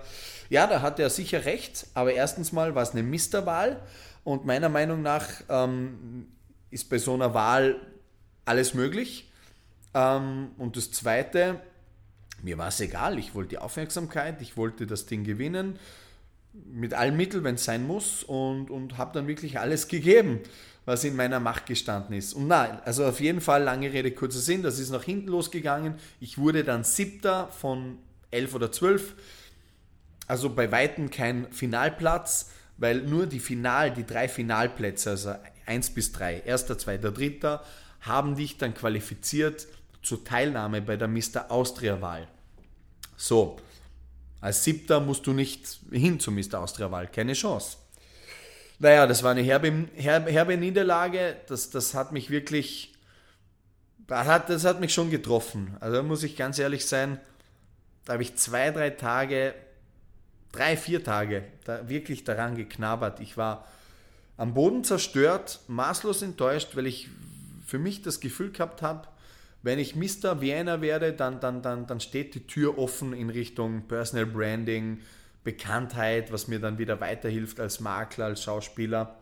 [0.49, 3.80] Ja, da hat er sicher recht, aber erstens mal war es eine Misterwahl
[4.24, 6.28] und meiner Meinung nach ähm,
[6.70, 7.76] ist bei so einer Wahl
[8.45, 9.32] alles möglich.
[9.93, 11.59] Ähm, und das Zweite,
[12.43, 15.79] mir war es egal, ich wollte die Aufmerksamkeit, ich wollte das Ding gewinnen,
[16.53, 20.41] mit allen Mitteln, wenn es sein muss und, und habe dann wirklich alles gegeben
[20.85, 22.33] was in meiner Macht gestanden ist.
[22.33, 25.95] Und nein, also auf jeden Fall, lange Rede, kurzer Sinn, das ist nach hinten losgegangen.
[26.19, 27.97] Ich wurde dann siebter von
[28.31, 29.15] elf oder zwölf.
[30.27, 35.35] Also bei Weitem kein Finalplatz, weil nur die Final, die drei Finalplätze, also
[35.65, 37.63] eins bis drei, erster, zweiter, dritter,
[38.01, 39.67] haben dich dann qualifiziert
[40.04, 41.49] zur Teilnahme bei der Mr.
[41.49, 42.28] Austria-Wahl.
[43.18, 43.58] So,
[44.41, 46.60] als siebter musst du nicht hin zur Mr.
[46.60, 47.78] Austria-Wahl, keine Chance.
[48.80, 51.38] Naja, das war eine herbe, herbe, herbe Niederlage.
[51.47, 52.93] Das, das hat mich wirklich,
[54.08, 55.78] das hat, das hat mich schon getroffen.
[55.80, 57.20] Also da muss ich ganz ehrlich sein,
[58.04, 59.56] da habe ich zwei, drei Tage,
[60.51, 63.22] drei, vier Tage da wirklich daran geknabbert.
[63.22, 63.66] Ich war
[64.36, 67.08] am Boden zerstört, maßlos enttäuscht, weil ich
[67.66, 69.08] für mich das Gefühl gehabt habe,
[69.64, 70.41] wenn ich Mr.
[70.41, 74.99] Vienna werde, dann, dann, dann, dann steht die Tür offen in Richtung Personal Branding,
[75.45, 79.18] Bekanntheit, was mir dann wieder weiterhilft als Makler, als Schauspieler.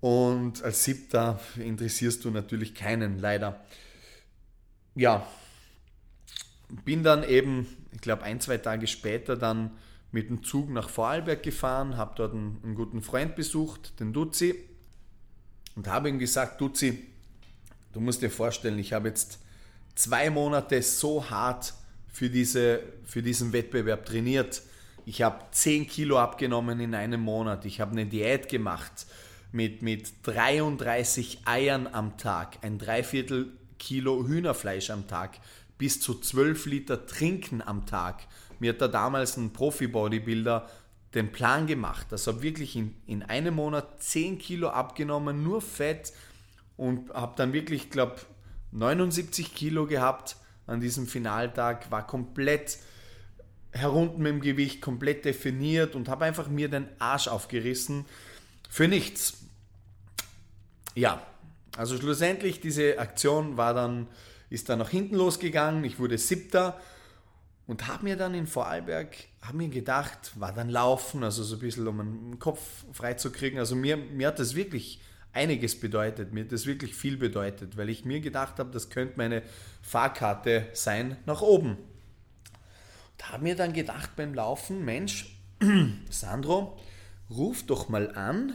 [0.00, 3.64] Und als Siebter interessierst du natürlich keinen, leider.
[4.96, 5.26] Ja,
[6.84, 9.70] bin dann eben, ich glaube, ein, zwei Tage später dann
[10.10, 14.54] mit dem Zug nach Vorarlberg gefahren, habe dort einen, einen, guten Freund besucht, den Duzi,
[15.74, 17.06] und habe ihm gesagt, Duzi,
[17.92, 19.40] du musst dir vorstellen, ich habe jetzt
[19.94, 21.74] zwei Monate so hart
[22.12, 24.62] für, diese, für diesen Wettbewerb trainiert
[25.06, 27.64] ich habe 10 Kilo abgenommen in einem Monat.
[27.66, 29.06] Ich habe eine Diät gemacht
[29.52, 35.38] mit, mit 33 Eiern am Tag, ein Dreiviertel Kilo Hühnerfleisch am Tag,
[35.76, 38.26] bis zu 12 Liter Trinken am Tag.
[38.60, 40.68] Mir hat da damals ein Profi-Bodybuilder
[41.14, 42.06] den Plan gemacht.
[42.10, 46.12] Also wirklich in, in einem Monat 10 Kilo abgenommen, nur Fett
[46.76, 48.16] und habe dann wirklich, glaube
[48.74, 52.78] 79 Kilo gehabt an diesem Finaltag, war komplett
[53.70, 58.04] herunten mit dem Gewicht, komplett definiert und habe einfach mir den Arsch aufgerissen
[58.68, 59.38] für nichts.
[60.94, 61.24] Ja,
[61.76, 64.06] also schlussendlich diese Aktion war dann,
[64.50, 65.84] ist dann nach hinten losgegangen.
[65.84, 66.80] Ich wurde siebter
[67.66, 71.60] und habe mir dann in Vorarlberg, habe mir gedacht, war dann laufen, also so ein
[71.60, 72.60] bisschen um den Kopf
[72.92, 73.58] frei zu kriegen.
[73.58, 75.00] Also mir, mir hat das wirklich
[75.34, 79.42] einiges bedeutet, mir das wirklich viel bedeutet, weil ich mir gedacht habe, das könnte meine
[79.82, 81.76] Fahrkarte sein nach oben.
[83.18, 85.36] Da habe mir dann gedacht beim Laufen, Mensch,
[86.10, 86.78] Sandro,
[87.30, 88.54] ruf doch mal an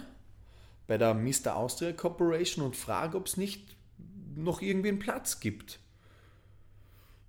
[0.88, 1.56] bei der Mr.
[1.56, 3.76] Austria Corporation und frag, ob es nicht
[4.36, 5.80] noch irgendwie einen Platz gibt.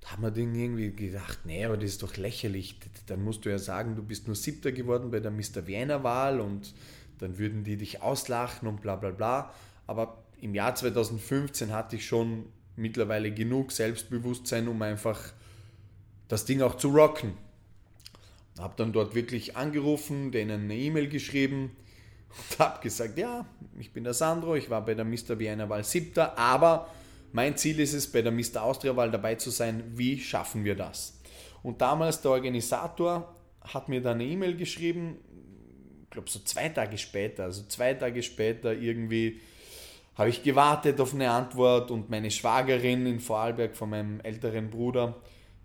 [0.01, 2.79] Da haben wir dann irgendwie gedacht, nee, aber das ist doch lächerlich.
[3.07, 5.67] Dann musst du ja sagen, du bist nur Siebter geworden bei der Mr.
[5.67, 6.73] Vienna Wahl und
[7.21, 9.53] dann würden die dich auslachen und bla bla bla.
[9.87, 12.47] Aber im Jahr 2015 hatte ich schon
[12.77, 15.21] mittlerweile genug Selbstbewusstsein, um einfach
[16.29, 17.35] das Ding auch zu rocken.
[18.59, 21.77] Habe dann dort wirklich angerufen, denen eine E-Mail geschrieben
[22.31, 23.47] und habe gesagt, ja,
[23.79, 25.39] ich bin der Sandro, ich war bei der Mr.
[25.39, 26.19] Vienna Wahl 7.
[26.37, 26.89] Aber
[27.33, 28.63] mein Ziel ist es, bei der Mr.
[28.63, 29.85] Austria Wahl dabei zu sein.
[29.95, 31.21] Wie schaffen wir das?
[31.63, 35.19] Und damals der Organisator hat mir dann eine E-Mail geschrieben,
[36.11, 39.41] glaube so zwei Tage später, also zwei Tage später irgendwie
[40.17, 45.17] habe ich gewartet auf eine Antwort und meine Schwagerin in Vorarlberg von meinem älteren Bruder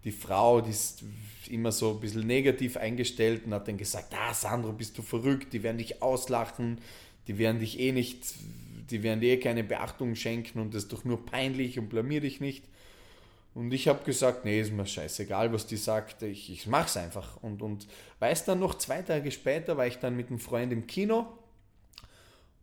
[0.05, 1.03] die Frau, die ist
[1.49, 5.51] immer so ein bisschen negativ eingestellt und hat dann gesagt, ah Sandro, bist du verrückt,
[5.51, 6.79] die werden dich auslachen,
[7.27, 8.19] die werden dich eh nicht,
[8.91, 12.21] die werden dir eh keine Beachtung schenken und das ist doch nur peinlich und blamier
[12.21, 12.63] dich nicht.
[13.55, 17.41] Und ich habe gesagt, nee, ist mir scheißegal, was die sagt, ich, ich mach's einfach.
[17.41, 17.87] Und, und
[18.19, 21.25] weiß dann noch, zwei Tage später war ich dann mit einem Freund im Kino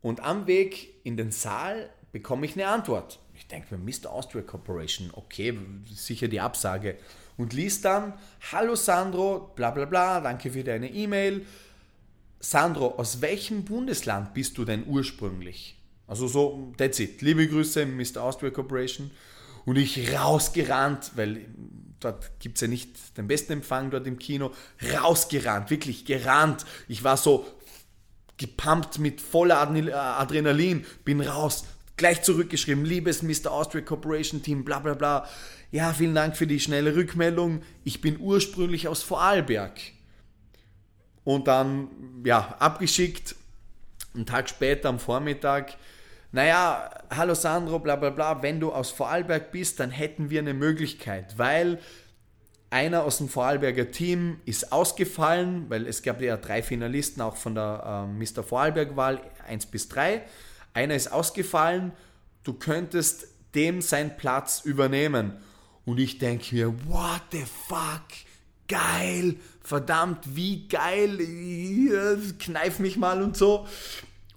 [0.03, 3.21] und am Weg in den Saal bekomme ich eine Antwort.
[3.35, 4.11] Ich denke mir, Mr.
[4.11, 5.59] Austria Corporation, okay,
[5.91, 6.99] sicher die Absage.
[7.39, 8.13] und liest dann,
[8.53, 11.47] hallo Sandro, bla bla bla, danke für deine E-Mail.
[12.39, 15.79] Sandro, aus welchem Bundesland bist du denn ursprünglich?
[16.07, 17.23] Also so, that's it.
[17.23, 18.23] Liebe Grüße, Mr.
[18.23, 19.11] Austria Corporation.
[19.65, 21.47] Und ich rausgerannt, weil
[22.01, 24.53] dort gibt es ja nicht den besten Empfang dort im Kino,
[25.01, 26.67] rausgerannt, wirklich gerannt.
[26.89, 27.47] Ich war so
[28.39, 31.65] gepumpt mit voller Adrenalin, bin raus,
[31.97, 33.53] gleich zurückgeschrieben, liebes Mr.
[33.53, 35.29] Austria Corporation Team, bla bla bla.
[35.71, 37.63] Ja, vielen Dank für die schnelle Rückmeldung.
[37.85, 39.81] Ich bin ursprünglich aus Vorarlberg.
[41.25, 41.89] Und dann,
[42.25, 43.37] ja, abgeschickt.
[44.15, 45.77] Einen Tag später am Vormittag
[46.33, 50.55] naja, hallo Sandro, bla bla bla, wenn du aus Vorarlberg bist, dann hätten wir eine
[50.55, 51.79] Möglichkeit, weil
[52.71, 57.55] einer aus dem Vorarlberger Team ist ausgefallen, weil es gab ja drei Finalisten auch von
[57.55, 58.43] der äh, Mr.
[58.43, 60.23] Vorarlberg-Wahl, 1 bis 3.
[60.73, 61.93] Einer ist ausgefallen,
[62.45, 65.35] du könntest dem seinen Platz übernehmen.
[65.85, 68.07] Und ich denke mir, what the fuck?
[68.69, 71.19] Geil, verdammt, wie geil,
[72.39, 73.67] kneif mich mal und so.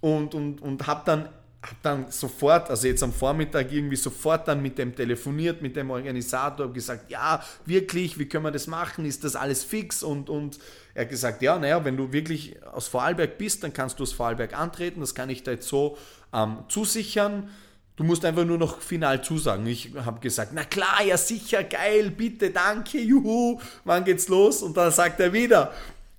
[0.02, 1.28] Und, und, und habe dann
[1.66, 5.90] habe dann sofort, also jetzt am Vormittag irgendwie sofort dann mit dem telefoniert, mit dem
[5.90, 9.04] Organisator, gesagt, ja, wirklich, wie können wir das machen?
[9.04, 10.02] Ist das alles fix?
[10.02, 10.58] Und, und
[10.94, 14.12] er hat gesagt, ja, naja, wenn du wirklich aus Vorarlberg bist, dann kannst du aus
[14.12, 15.98] Vorarlberg antreten, das kann ich da jetzt so
[16.32, 17.50] ähm, zusichern.
[17.96, 19.66] Du musst einfach nur noch final zusagen.
[19.66, 24.62] Ich habe gesagt, na klar, ja sicher, geil, bitte, danke, juhu, wann geht's los?
[24.62, 25.72] Und dann sagt er wieder,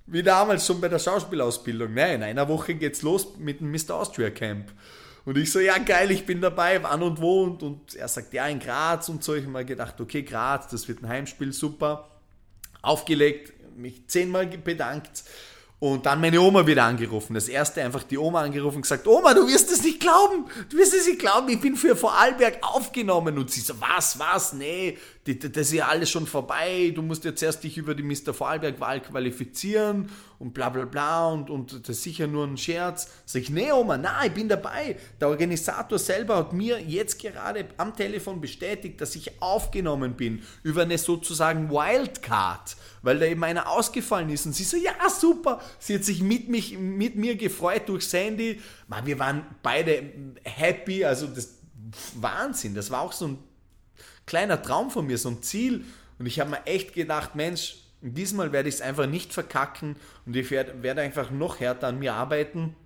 [0.06, 3.94] wie damals schon bei der Schauspielausbildung, nein, in einer Woche geht's los mit dem Mr.
[3.94, 4.72] Austria Camp.
[5.24, 7.44] Und ich so, ja geil, ich bin dabei, wann und wo.
[7.44, 9.34] Und, und er sagt, ja, in Graz und so.
[9.34, 12.10] Ich habe mir gedacht, okay, Graz, das wird ein Heimspiel, super.
[12.82, 15.24] Aufgelegt, mich zehnmal bedankt.
[15.80, 17.34] Und dann meine Oma wieder angerufen.
[17.34, 20.46] Das erste einfach die Oma angerufen und gesagt, Oma, du wirst es nicht glauben.
[20.68, 23.38] Du wirst es nicht glauben, ich bin für Vorarlberg aufgenommen.
[23.38, 26.92] Und sie so, was, was, nee, das ist ja alles schon vorbei.
[26.94, 28.32] Du musst jetzt erst dich über die Mr.
[28.32, 33.10] Vorarlberg-Wahl qualifizieren und bla bla bla und, und das ist sicher nur ein Scherz.
[33.26, 34.96] Sag ich, nee, Oma, na, ich bin dabei.
[35.20, 40.82] Der Organisator selber hat mir jetzt gerade am Telefon bestätigt, dass ich aufgenommen bin über
[40.82, 44.46] eine sozusagen Wildcard, weil da eben einer ausgefallen ist.
[44.46, 45.60] Und sie so, ja, super.
[45.78, 48.60] Sie hat sich mit, mich, mit mir gefreut durch Sandy.
[48.86, 50.02] Man, wir waren beide
[50.44, 51.58] happy, also das
[52.14, 52.74] Wahnsinn.
[52.74, 53.38] Das war auch so ein
[54.28, 55.84] kleiner Traum von mir, so ein Ziel.
[56.18, 60.36] Und ich habe mir echt gedacht, Mensch, diesmal werde ich es einfach nicht verkacken und
[60.36, 62.76] ich werde, werde einfach noch härter an mir arbeiten.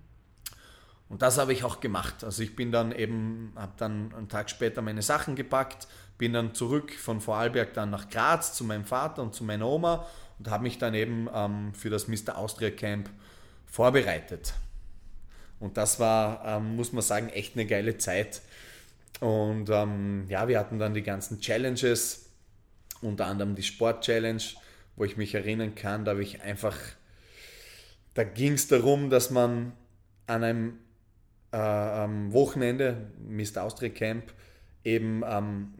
[1.09, 2.23] Und das habe ich auch gemacht.
[2.23, 5.87] Also ich bin dann eben, habe dann einen Tag später meine Sachen gepackt,
[6.17, 10.07] bin dann zurück von Vorarlberg dann nach Graz zu meinem Vater und zu meiner Oma
[10.39, 12.37] und habe mich dann eben ähm, für das Mr.
[12.37, 13.09] Austria Camp
[13.65, 14.53] vorbereitet.
[15.59, 18.41] Und das war, ähm, muss man sagen, echt eine geile Zeit.
[19.19, 22.29] Und ähm, ja, wir hatten dann die ganzen Challenges,
[23.01, 24.41] unter anderem die Sport-Challenge,
[24.95, 26.77] wo ich mich erinnern kann, da habe ich einfach,
[28.13, 29.73] da ging es darum, dass man
[30.27, 30.73] an einem
[31.51, 33.63] äh, am Wochenende, Mr.
[33.63, 34.33] Austria Camp,
[34.83, 35.73] eben ähm,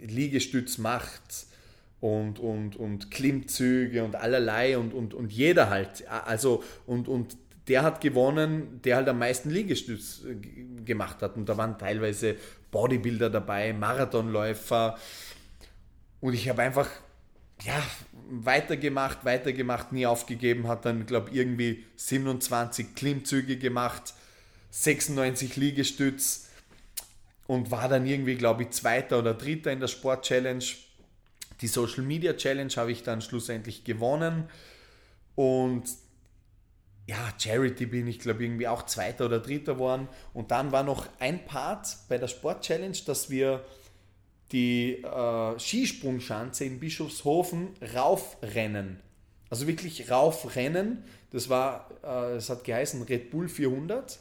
[0.00, 1.46] Liegestütz macht
[2.00, 6.08] und, und, und Klimmzüge und allerlei und, und, und jeder halt.
[6.08, 7.36] Also, und, und
[7.68, 10.34] der hat gewonnen, der halt am meisten Liegestütz äh,
[10.84, 11.36] gemacht hat.
[11.36, 12.36] Und da waren teilweise
[12.70, 14.98] Bodybuilder dabei, Marathonläufer.
[16.20, 16.88] Und ich habe einfach
[17.64, 17.80] ja,
[18.28, 24.14] weitergemacht, weitergemacht, nie aufgegeben, hat dann, glaube ich, irgendwie 27 Klimmzüge gemacht,
[24.70, 26.48] 96 Liegestütz
[27.46, 30.64] und war dann irgendwie, glaube ich, Zweiter oder Dritter in der Sport-Challenge.
[31.60, 34.48] Die Social Media Challenge habe ich dann schlussendlich gewonnen
[35.36, 35.84] und
[37.06, 40.08] ja, Charity bin ich, glaube irgendwie auch Zweiter oder Dritter geworden.
[40.34, 43.64] Und dann war noch ein Part bei der Sport Challenge, dass wir
[44.52, 49.00] die äh, Skisprungschanze in Bischofshofen raufrennen.
[49.50, 51.04] Also wirklich raufrennen.
[51.30, 54.18] Das war, äh, das hat geheißen Red Bull 400.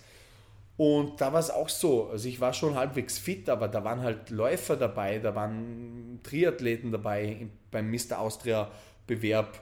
[0.78, 2.08] Und da war es auch so.
[2.08, 6.92] Also ich war schon halbwegs fit, aber da waren halt Läufer dabei, da waren Triathleten
[6.92, 8.20] dabei beim Mr.
[8.20, 8.72] Austria
[9.06, 9.62] Bewerb.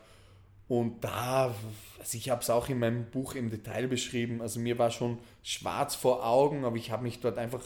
[0.70, 1.56] Und da,
[2.00, 5.18] also ich habe es auch in meinem Buch im Detail beschrieben, also mir war schon
[5.44, 7.64] schwarz vor Augen, aber ich habe mich dort einfach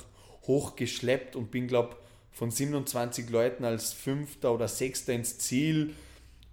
[0.48, 1.98] hochgeschleppt und bin, glaube
[2.32, 5.94] von 27 Leuten als Fünfter oder Sechster ins Ziel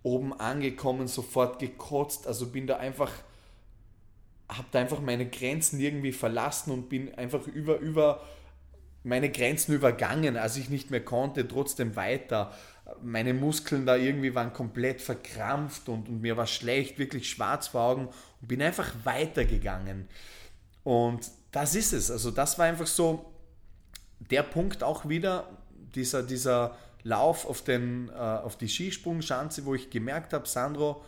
[0.03, 2.27] oben angekommen, sofort gekotzt.
[2.27, 3.13] Also bin da einfach,
[4.49, 8.23] habe da einfach meine Grenzen irgendwie verlassen und bin einfach über, über
[9.05, 12.53] meine Grenzen übergangen, als ich nicht mehr konnte, trotzdem weiter
[13.03, 17.83] meine Muskeln da irgendwie waren komplett verkrampft und, und mir war schlecht, wirklich schwarz vor
[17.83, 18.09] Augen
[18.41, 20.09] und bin einfach weitergegangen.
[20.85, 22.11] Und das ist es.
[22.11, 23.33] Also das war einfach so
[24.19, 25.49] der Punkt auch wieder,
[25.95, 31.05] dieser, dieser Lauf auf, den, äh, auf die Skisprungschanze, wo ich gemerkt habe, Sandro,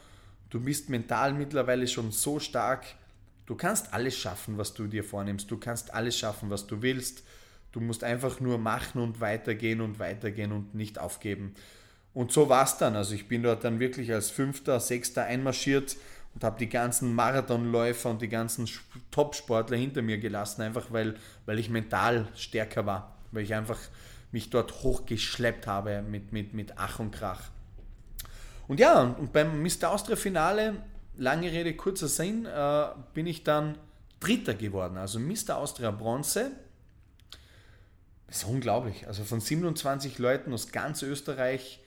[0.51, 2.85] du bist mental mittlerweile schon so stark,
[3.47, 7.23] du kannst alles schaffen, was du dir vornimmst, du kannst alles schaffen, was du willst.
[7.73, 11.55] Du musst einfach nur machen und weitergehen und weitergehen und nicht aufgeben.
[12.15, 12.95] Und so war es dann.
[12.95, 15.97] Also ich bin dort dann wirklich als Fünfter, Sechster einmarschiert
[16.35, 18.69] und habe die ganzen Marathonläufer und die ganzen
[19.11, 21.17] Top-Sportler hinter mir gelassen, einfach weil,
[21.47, 23.79] weil ich mental stärker war, weil ich einfach
[24.31, 27.51] mich dort hochgeschleppt habe mit, mit, mit Ach und Krach.
[28.69, 29.91] Und ja, und beim Mr.
[29.91, 30.77] Austria Finale,
[31.17, 33.77] lange Rede, kurzer Sinn, äh, bin ich dann
[34.21, 34.97] Dritter geworden.
[34.97, 35.57] Also Mr.
[35.57, 36.53] Austria Bronze.
[38.33, 39.07] Das ist unglaublich.
[39.07, 41.81] Also von 27 Leuten aus ganz Österreich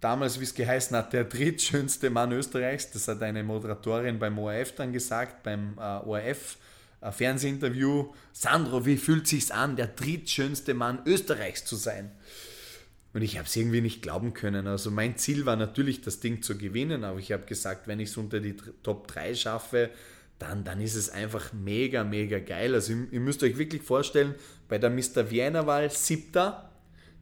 [0.00, 2.92] damals, wie es geheißen hat, der drittschönste Mann Österreichs.
[2.92, 6.56] Das hat eine Moderatorin beim ORF dann gesagt, beim äh, ORF.
[7.02, 12.10] Äh, Fernsehinterview, Sandro, wie fühlt sich's an, der drittschönste Mann Österreichs zu sein?
[13.12, 14.66] Und ich habe es irgendwie nicht glauben können.
[14.66, 18.08] Also mein Ziel war natürlich, das Ding zu gewinnen, aber ich habe gesagt, wenn ich
[18.08, 19.90] es unter die Top 3 schaffe,
[20.38, 22.74] dann, dann ist es einfach mega, mega geil.
[22.74, 24.34] Also ihr, ihr müsst euch wirklich vorstellen,
[24.68, 25.30] bei der Mr.
[25.30, 26.70] Vienna-Wahl siebter,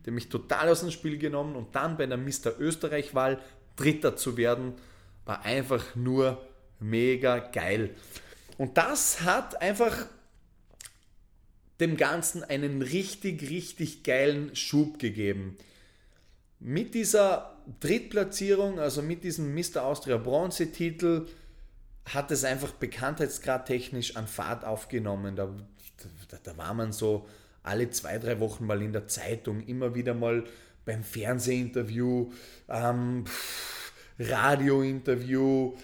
[0.05, 2.59] der mich total aus dem Spiel genommen und dann bei der Mr.
[2.59, 3.41] Österreich-Wahl
[3.77, 4.75] Dritter zu werden,
[5.25, 6.45] war einfach nur
[6.81, 7.91] mega geil.
[8.59, 10.07] Und das hat einfach
[11.81, 15.57] dem Ganzen einen richtig, richtig geilen Schub gegeben.
[16.61, 19.85] Mit dieser Drittplatzierung, also mit diesem Mr.
[19.85, 21.27] Austria Bronze-Titel,
[22.07, 25.37] hat es einfach bekanntheitsgrad technisch an Fahrt aufgenommen.
[25.37, 25.49] Da,
[26.29, 27.27] da, da war man so
[27.63, 30.45] alle zwei, drei Wochen mal in der Zeitung, immer wieder mal
[30.85, 32.31] beim Fernsehinterview,
[32.69, 33.25] ähm,
[34.19, 35.75] Radiointerview,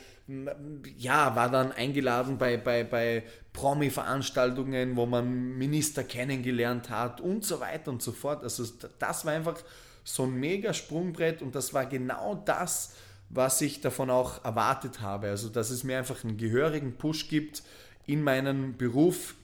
[0.96, 7.60] ja, war dann eingeladen bei, bei, bei Promi-Veranstaltungen, wo man Minister kennengelernt hat und so
[7.60, 8.44] weiter und so fort.
[8.44, 8.64] Also
[8.98, 9.58] das war einfach
[10.04, 12.94] so ein mega Sprungbrett und das war genau das,
[13.30, 15.28] was ich davon auch erwartet habe.
[15.28, 17.62] Also dass es mir einfach einen gehörigen Push gibt
[18.06, 19.34] in meinen Beruf,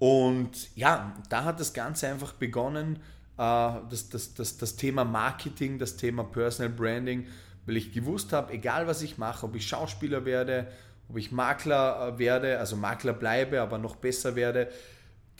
[0.00, 2.96] und ja, da hat das Ganze einfach begonnen,
[3.36, 7.26] äh, das, das, das, das Thema Marketing, das Thema Personal Branding,
[7.66, 10.68] weil ich gewusst habe, egal was ich mache, ob ich Schauspieler werde,
[11.10, 14.70] ob ich Makler äh, werde, also Makler bleibe, aber noch besser werde,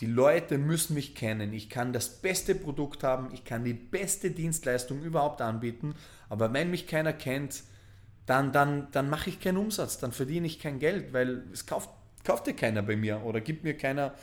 [0.01, 1.55] die Leute müssen mich kennen.
[1.55, 5.95] Ich kann das beste Produkt haben, ich kann die beste Dienstleistung überhaupt anbieten,
[6.31, 7.65] aber wenn mich keiner kennt,
[8.25, 11.91] dann, dann, dann mache ich keinen Umsatz, dann verdiene ich kein Geld, weil es kauft,
[12.25, 14.15] kauft ja keiner bei mir oder gibt mir keiner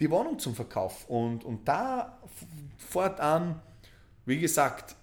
[0.00, 1.08] die Wohnung zum Verkauf.
[1.08, 2.18] Und, und da
[2.78, 3.60] fortan,
[4.26, 4.96] wie gesagt,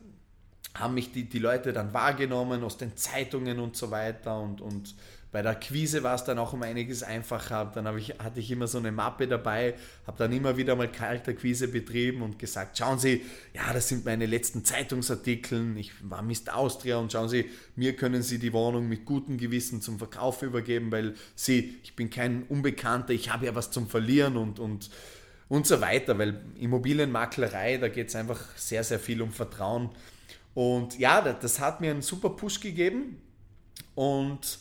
[0.73, 4.95] haben mich die, die Leute dann wahrgenommen aus den Zeitungen und so weiter und, und
[5.31, 7.71] bei der Quise war es dann auch um einiges einfacher.
[7.73, 9.75] Dann ich, hatte ich immer so eine Mappe dabei,
[10.05, 13.21] habe dann immer wieder mal kalter Quise betrieben und gesagt, schauen Sie,
[13.53, 15.77] ja, das sind meine letzten Zeitungsartikel.
[15.77, 19.81] Ich war Mist Austria und schauen Sie, mir können Sie die Wohnung mit gutem Gewissen
[19.81, 24.35] zum Verkauf übergeben, weil Sie, ich bin kein Unbekannter, ich habe ja was zum Verlieren
[24.35, 24.89] und, und,
[25.47, 29.91] und so weiter, weil Immobilienmaklerei, da geht es einfach sehr, sehr viel um Vertrauen.
[30.53, 33.21] Und ja, das hat mir einen super Push gegeben
[33.95, 34.59] und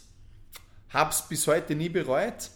[0.91, 2.51] habe es bis heute nie bereut.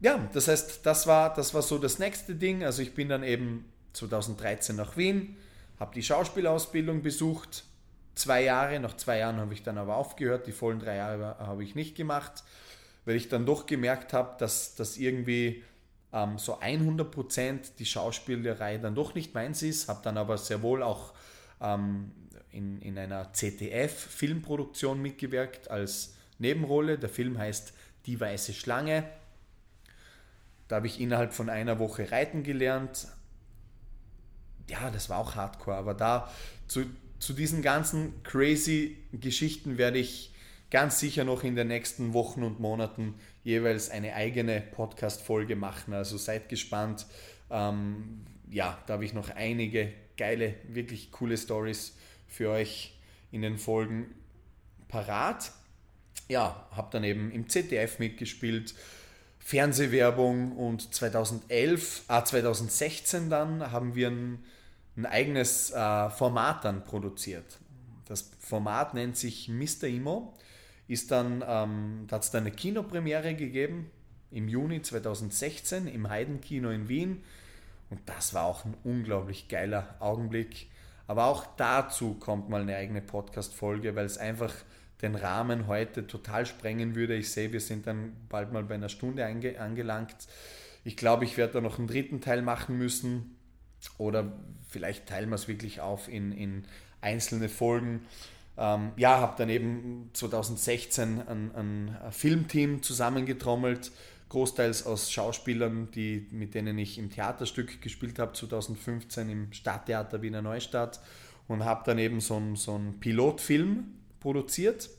[0.00, 2.64] Ja, das heißt, das war, das war so das nächste Ding.
[2.64, 3.64] Also ich bin dann eben
[3.94, 5.36] 2013 nach Wien,
[5.80, 7.64] habe die Schauspielausbildung besucht,
[8.14, 8.78] zwei Jahre.
[8.80, 10.46] Nach zwei Jahren habe ich dann aber aufgehört.
[10.46, 12.44] Die vollen drei Jahre habe ich nicht gemacht,
[13.06, 15.62] weil ich dann doch gemerkt habe, dass das irgendwie
[16.12, 19.88] ähm, so 100 Prozent die Schauspielerei dann doch nicht meins ist.
[19.88, 21.14] Habe dann aber sehr wohl auch
[21.62, 22.12] ähm,
[22.50, 26.98] in, in einer ZDF-Filmproduktion mitgewirkt als Nebenrolle.
[26.98, 27.72] Der Film heißt
[28.06, 29.04] Die weiße Schlange.
[30.68, 33.08] Da habe ich innerhalb von einer Woche reiten gelernt.
[34.68, 36.30] Ja, das war auch hardcore, aber da
[36.66, 36.86] zu,
[37.20, 40.34] zu diesen ganzen crazy Geschichten werde ich
[40.70, 43.14] ganz sicher noch in den nächsten Wochen und Monaten
[43.44, 45.94] jeweils eine eigene Podcast-Folge machen.
[45.94, 47.06] Also seid gespannt.
[47.48, 52.98] Ähm, ja, da habe ich noch einige geile, wirklich coole Stories für euch
[53.30, 54.06] in den Folgen
[54.88, 55.52] parat
[56.28, 58.74] ja, habe dann eben im ZDF mitgespielt,
[59.38, 64.44] Fernsehwerbung und 2011, ah, 2016 dann haben wir ein,
[64.96, 67.58] ein eigenes äh, Format dann produziert.
[68.06, 69.84] Das Format nennt sich Mr.
[69.84, 70.34] Imo,
[70.88, 73.90] ist dann, ähm, da hat es dann eine Kinopremiere gegeben
[74.30, 77.22] im Juni 2016 im Heidenkino in Wien
[77.90, 80.68] und das war auch ein unglaublich geiler Augenblick.
[81.06, 84.52] Aber auch dazu kommt mal eine eigene Podcast-Folge, weil es einfach
[85.02, 87.14] den Rahmen heute total sprengen würde.
[87.14, 90.14] Ich sehe, wir sind dann bald mal bei einer Stunde ange angelangt.
[90.84, 93.36] Ich glaube, ich werde da noch einen dritten Teil machen müssen.
[93.98, 94.32] oder
[94.68, 96.64] vielleicht teilen wir es wirklich auf in, in
[97.00, 98.06] einzelne Folgen.
[98.56, 103.92] Ähm, ja, habe dann eben 2016 ein, ein Filmteam zusammengetrommelt,
[104.30, 110.42] großteils aus Schauspielern, die, mit denen ich im Theaterstück gespielt habe, 2015 im Stadttheater Wiener
[110.42, 111.00] Neustadt
[111.48, 113.84] und habe dann eben so einen so Pilotfilm
[114.20, 114.90] produziert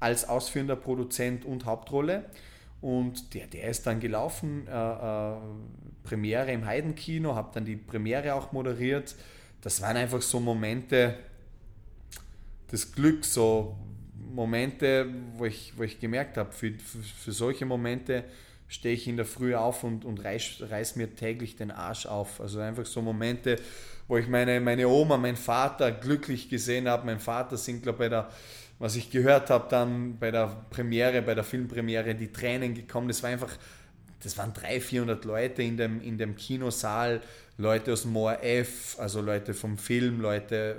[0.00, 2.26] als ausführender Produzent und Hauptrolle.
[2.80, 5.36] Und der, der ist dann gelaufen, äh, äh,
[6.02, 9.14] Premiere im Heidenkino, habe dann die Premiere auch moderiert.
[9.62, 11.14] Das waren einfach so Momente
[12.70, 13.76] des Glücks, so
[14.34, 18.24] Momente, wo ich, wo ich gemerkt habe, für, für, für solche Momente
[18.68, 22.40] stehe ich in der Früh auf und, und reiß, reiß mir täglich den Arsch auf.
[22.40, 23.58] Also einfach so Momente,
[24.08, 27.06] wo ich meine, meine Oma, meinen Vater glücklich gesehen habe.
[27.06, 28.28] Mein Vater singt, glaube bei der,
[28.78, 33.08] was ich gehört habe, dann bei der Premiere, bei der Filmpremiere, die Tränen gekommen.
[33.08, 33.56] Das war einfach,
[34.22, 37.20] das waren 300, 400 Leute in dem, in dem Kinosaal,
[37.56, 40.76] Leute aus dem ORF, also Leute vom Film, Leute,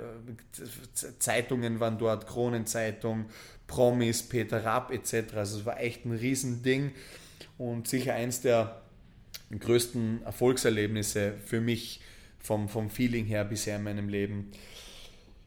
[1.18, 3.26] Zeitungen waren dort, Kronenzeitung,
[3.66, 5.34] Promis, Peter Rapp etc.
[5.34, 6.92] Also es war echt ein Riesending
[7.58, 8.82] und sicher eins der
[9.58, 12.00] größten Erfolgserlebnisse für mich
[12.46, 14.52] vom, vom Feeling her bisher in meinem Leben.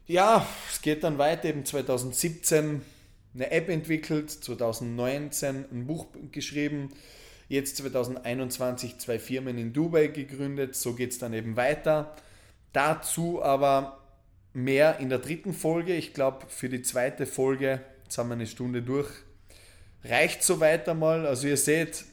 [0.06, 2.82] Ja, es geht dann weiter, eben 2017
[3.34, 6.90] eine App entwickelt, 2019 ein Buch geschrieben,
[7.48, 12.14] jetzt 2021 zwei Firmen in Dubai gegründet, so geht es dann eben weiter.
[12.72, 14.00] Dazu aber
[14.52, 15.94] mehr in der dritten Folge.
[15.94, 19.08] Ich glaube, für die zweite Folge, jetzt haben wir eine Stunde durch,
[20.04, 21.26] reicht so weiter mal.
[21.26, 22.04] Also ihr seht,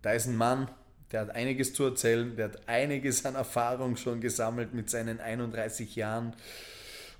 [0.00, 0.70] da ist ein Mann,
[1.12, 5.96] der hat einiges zu erzählen, der hat einiges an Erfahrung schon gesammelt mit seinen 31
[5.96, 6.34] Jahren.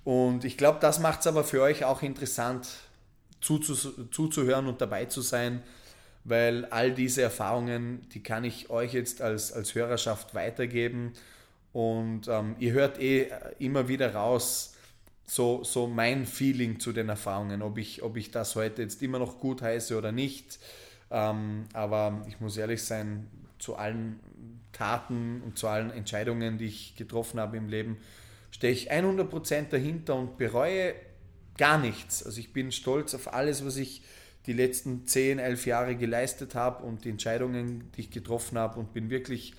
[0.03, 2.67] Und ich glaube, das macht es aber für euch auch interessant
[3.41, 5.63] zuzuhören und dabei zu sein,
[6.23, 11.13] weil all diese Erfahrungen, die kann ich euch jetzt als, als Hörerschaft weitergeben.
[11.71, 14.75] Und ähm, ihr hört eh immer wieder raus,
[15.25, 19.19] so, so mein Feeling zu den Erfahrungen, ob ich, ob ich das heute jetzt immer
[19.19, 20.59] noch gut heiße oder nicht.
[21.11, 23.27] Ähm, aber ich muss ehrlich sein,
[23.59, 24.19] zu allen
[24.71, 27.97] Taten und zu allen Entscheidungen, die ich getroffen habe im Leben,
[28.51, 30.95] stehe ich 100% dahinter und bereue
[31.57, 32.25] gar nichts.
[32.25, 34.01] Also ich bin stolz auf alles, was ich
[34.45, 38.93] die letzten 10, 11 Jahre geleistet habe und die Entscheidungen, die ich getroffen habe und
[38.93, 39.53] bin wirklich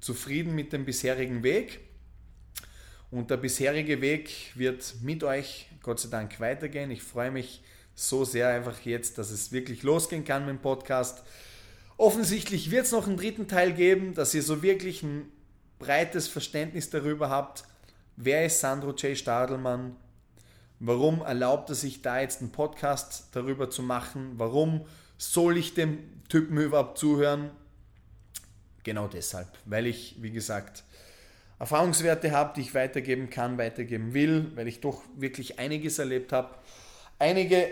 [0.00, 1.80] zufrieden mit dem bisherigen Weg.
[3.10, 6.90] Und der bisherige Weg wird mit euch Gott sei Dank weitergehen.
[6.90, 7.62] Ich freue mich
[7.94, 11.22] so sehr einfach jetzt, dass es wirklich losgehen kann mit dem Podcast.
[11.96, 15.30] Offensichtlich wird es noch einen dritten Teil geben, dass ihr so wirklich ein
[15.78, 17.64] breites Verständnis darüber habt,
[18.16, 19.16] wer ist Sandro J.
[19.16, 19.96] Stadelmann,
[20.80, 24.84] warum erlaubt er sich da jetzt einen Podcast darüber zu machen, warum
[25.18, 27.50] soll ich dem Typen überhaupt zuhören.
[28.82, 30.84] Genau deshalb, weil ich, wie gesagt,
[31.58, 36.54] Erfahrungswerte habe, die ich weitergeben kann, weitergeben will, weil ich doch wirklich einiges erlebt habe.
[37.18, 37.68] Einige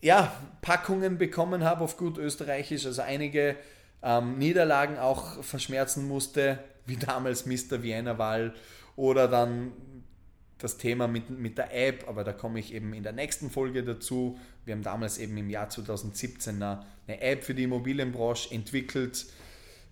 [0.00, 0.32] ja,
[0.62, 3.56] Packungen bekommen habe auf gut österreichisch, also einige
[4.02, 7.82] ähm, Niederlagen auch verschmerzen musste, wie damals Mr.
[7.82, 8.54] Vienna Wahl
[8.96, 9.72] oder dann
[10.58, 13.82] das Thema mit, mit der App, aber da komme ich eben in der nächsten Folge
[13.82, 14.38] dazu.
[14.64, 19.26] Wir haben damals eben im Jahr 2017 eine, eine App für die Immobilienbranche entwickelt.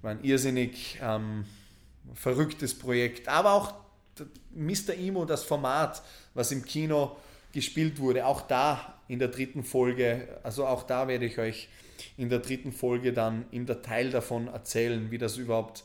[0.03, 1.47] War ein irrsinnig ähm,
[2.15, 3.75] verrücktes Projekt, aber auch
[4.55, 4.95] Mr.
[4.99, 6.03] Imo, das Format,
[6.35, 7.17] was im Kino
[7.53, 10.39] gespielt wurde, auch da in der dritten Folge.
[10.43, 11.69] Also auch da werde ich euch
[12.17, 15.85] in der dritten Folge dann im Detail davon erzählen, wie das überhaupt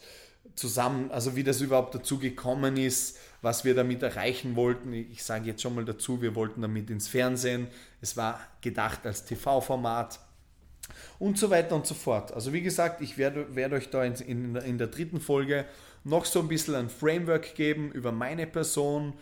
[0.55, 4.93] zusammen, also wie das überhaupt dazu gekommen ist, was wir damit erreichen wollten.
[4.93, 7.67] Ich sage jetzt schon mal dazu, wir wollten damit ins Fernsehen.
[8.01, 10.19] Es war gedacht als TV-Format
[11.17, 12.34] und so weiter und so fort.
[12.34, 15.65] Also wie gesagt, ich werde, werde euch da in, in, in der dritten Folge
[16.03, 19.13] noch so ein bisschen ein Framework geben über meine Person.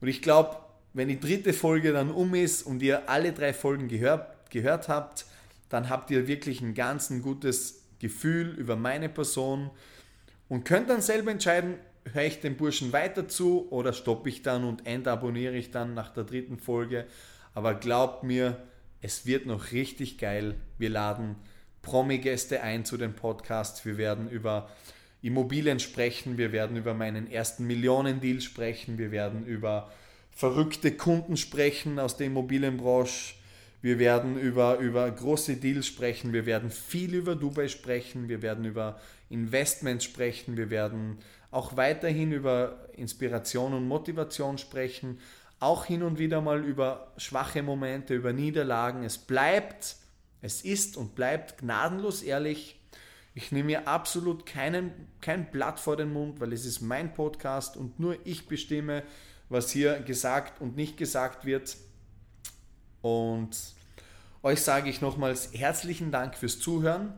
[0.00, 0.56] Und ich glaube,
[0.92, 5.26] wenn die dritte Folge dann um ist und ihr alle drei Folgen gehört, gehört habt,
[5.68, 9.70] dann habt ihr wirklich ein ganz ein gutes Gefühl über meine Person
[10.48, 11.74] und könnt dann selber entscheiden,
[12.12, 16.10] höre ich den Burschen weiter zu oder stoppe ich dann und entabonniere ich dann nach
[16.10, 17.06] der dritten Folge.
[17.54, 18.56] Aber glaubt mir,
[19.02, 20.54] es wird noch richtig geil.
[20.78, 21.36] Wir laden
[21.82, 23.84] Promi-Gäste ein zu den Podcasts.
[23.84, 24.70] Wir werden über
[25.22, 26.38] Immobilien sprechen.
[26.38, 28.98] Wir werden über meinen ersten Millionen-Deal sprechen.
[28.98, 29.90] Wir werden über
[30.38, 33.34] verrückte Kunden sprechen aus der Immobilienbranche.
[33.82, 36.32] Wir werden über, über große Deals sprechen.
[36.32, 38.28] Wir werden viel über Dubai sprechen.
[38.28, 40.56] Wir werden über Investments sprechen.
[40.56, 41.18] Wir werden
[41.50, 45.18] auch weiterhin über Inspiration und Motivation sprechen.
[45.58, 49.02] Auch hin und wieder mal über schwache Momente, über Niederlagen.
[49.02, 49.96] Es bleibt,
[50.40, 52.80] es ist und bleibt gnadenlos ehrlich.
[53.34, 57.76] Ich nehme mir absolut keinen, kein Blatt vor den Mund, weil es ist mein Podcast
[57.76, 59.02] und nur ich bestimme,
[59.48, 61.76] was hier gesagt und nicht gesagt wird.
[63.00, 63.56] Und
[64.42, 67.12] euch sage ich nochmals herzlichen Dank fürs Zuhören.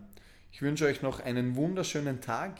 [0.52, 2.58] Ich wünsche euch noch einen wunderschönen Tag.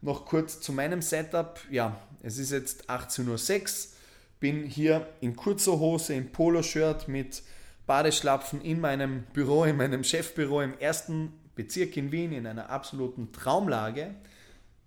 [0.00, 1.60] Noch kurz zu meinem Setup.
[1.70, 3.94] Ja, es ist jetzt 18.06 Uhr.
[4.40, 7.42] Bin hier in kurzer Hose, im Poloshirt mit
[7.86, 13.32] Badeschlapfen in meinem Büro, in meinem Chefbüro im ersten Bezirk in Wien in einer absoluten
[13.32, 14.14] Traumlage.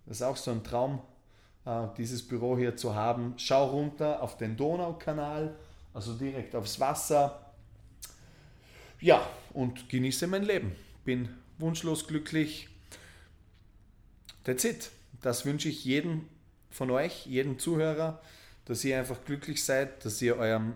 [0.06, 1.02] Das ist auch so ein Traum,
[1.98, 3.34] dieses Büro hier zu haben.
[3.38, 5.56] Schau runter auf den Donaukanal,
[5.94, 7.52] also direkt aufs Wasser.
[9.00, 10.76] Ja, und genieße mein Leben.
[11.04, 12.70] Bin wunschlos glücklich.
[14.44, 14.92] That's it.
[15.22, 16.28] Das wünsche ich jedem
[16.70, 18.22] von euch, jedem Zuhörer,
[18.66, 20.74] dass ihr einfach glücklich seid, dass ihr eurem,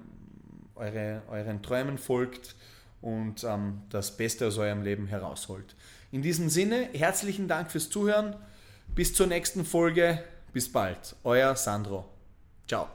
[0.75, 2.55] eure, euren Träumen folgt
[3.01, 5.75] und ähm, das Beste aus eurem Leben herausholt.
[6.11, 8.35] In diesem Sinne, herzlichen Dank fürs Zuhören.
[8.93, 10.21] Bis zur nächsten Folge.
[10.51, 11.15] Bis bald.
[11.23, 12.05] Euer Sandro.
[12.67, 12.87] Ciao.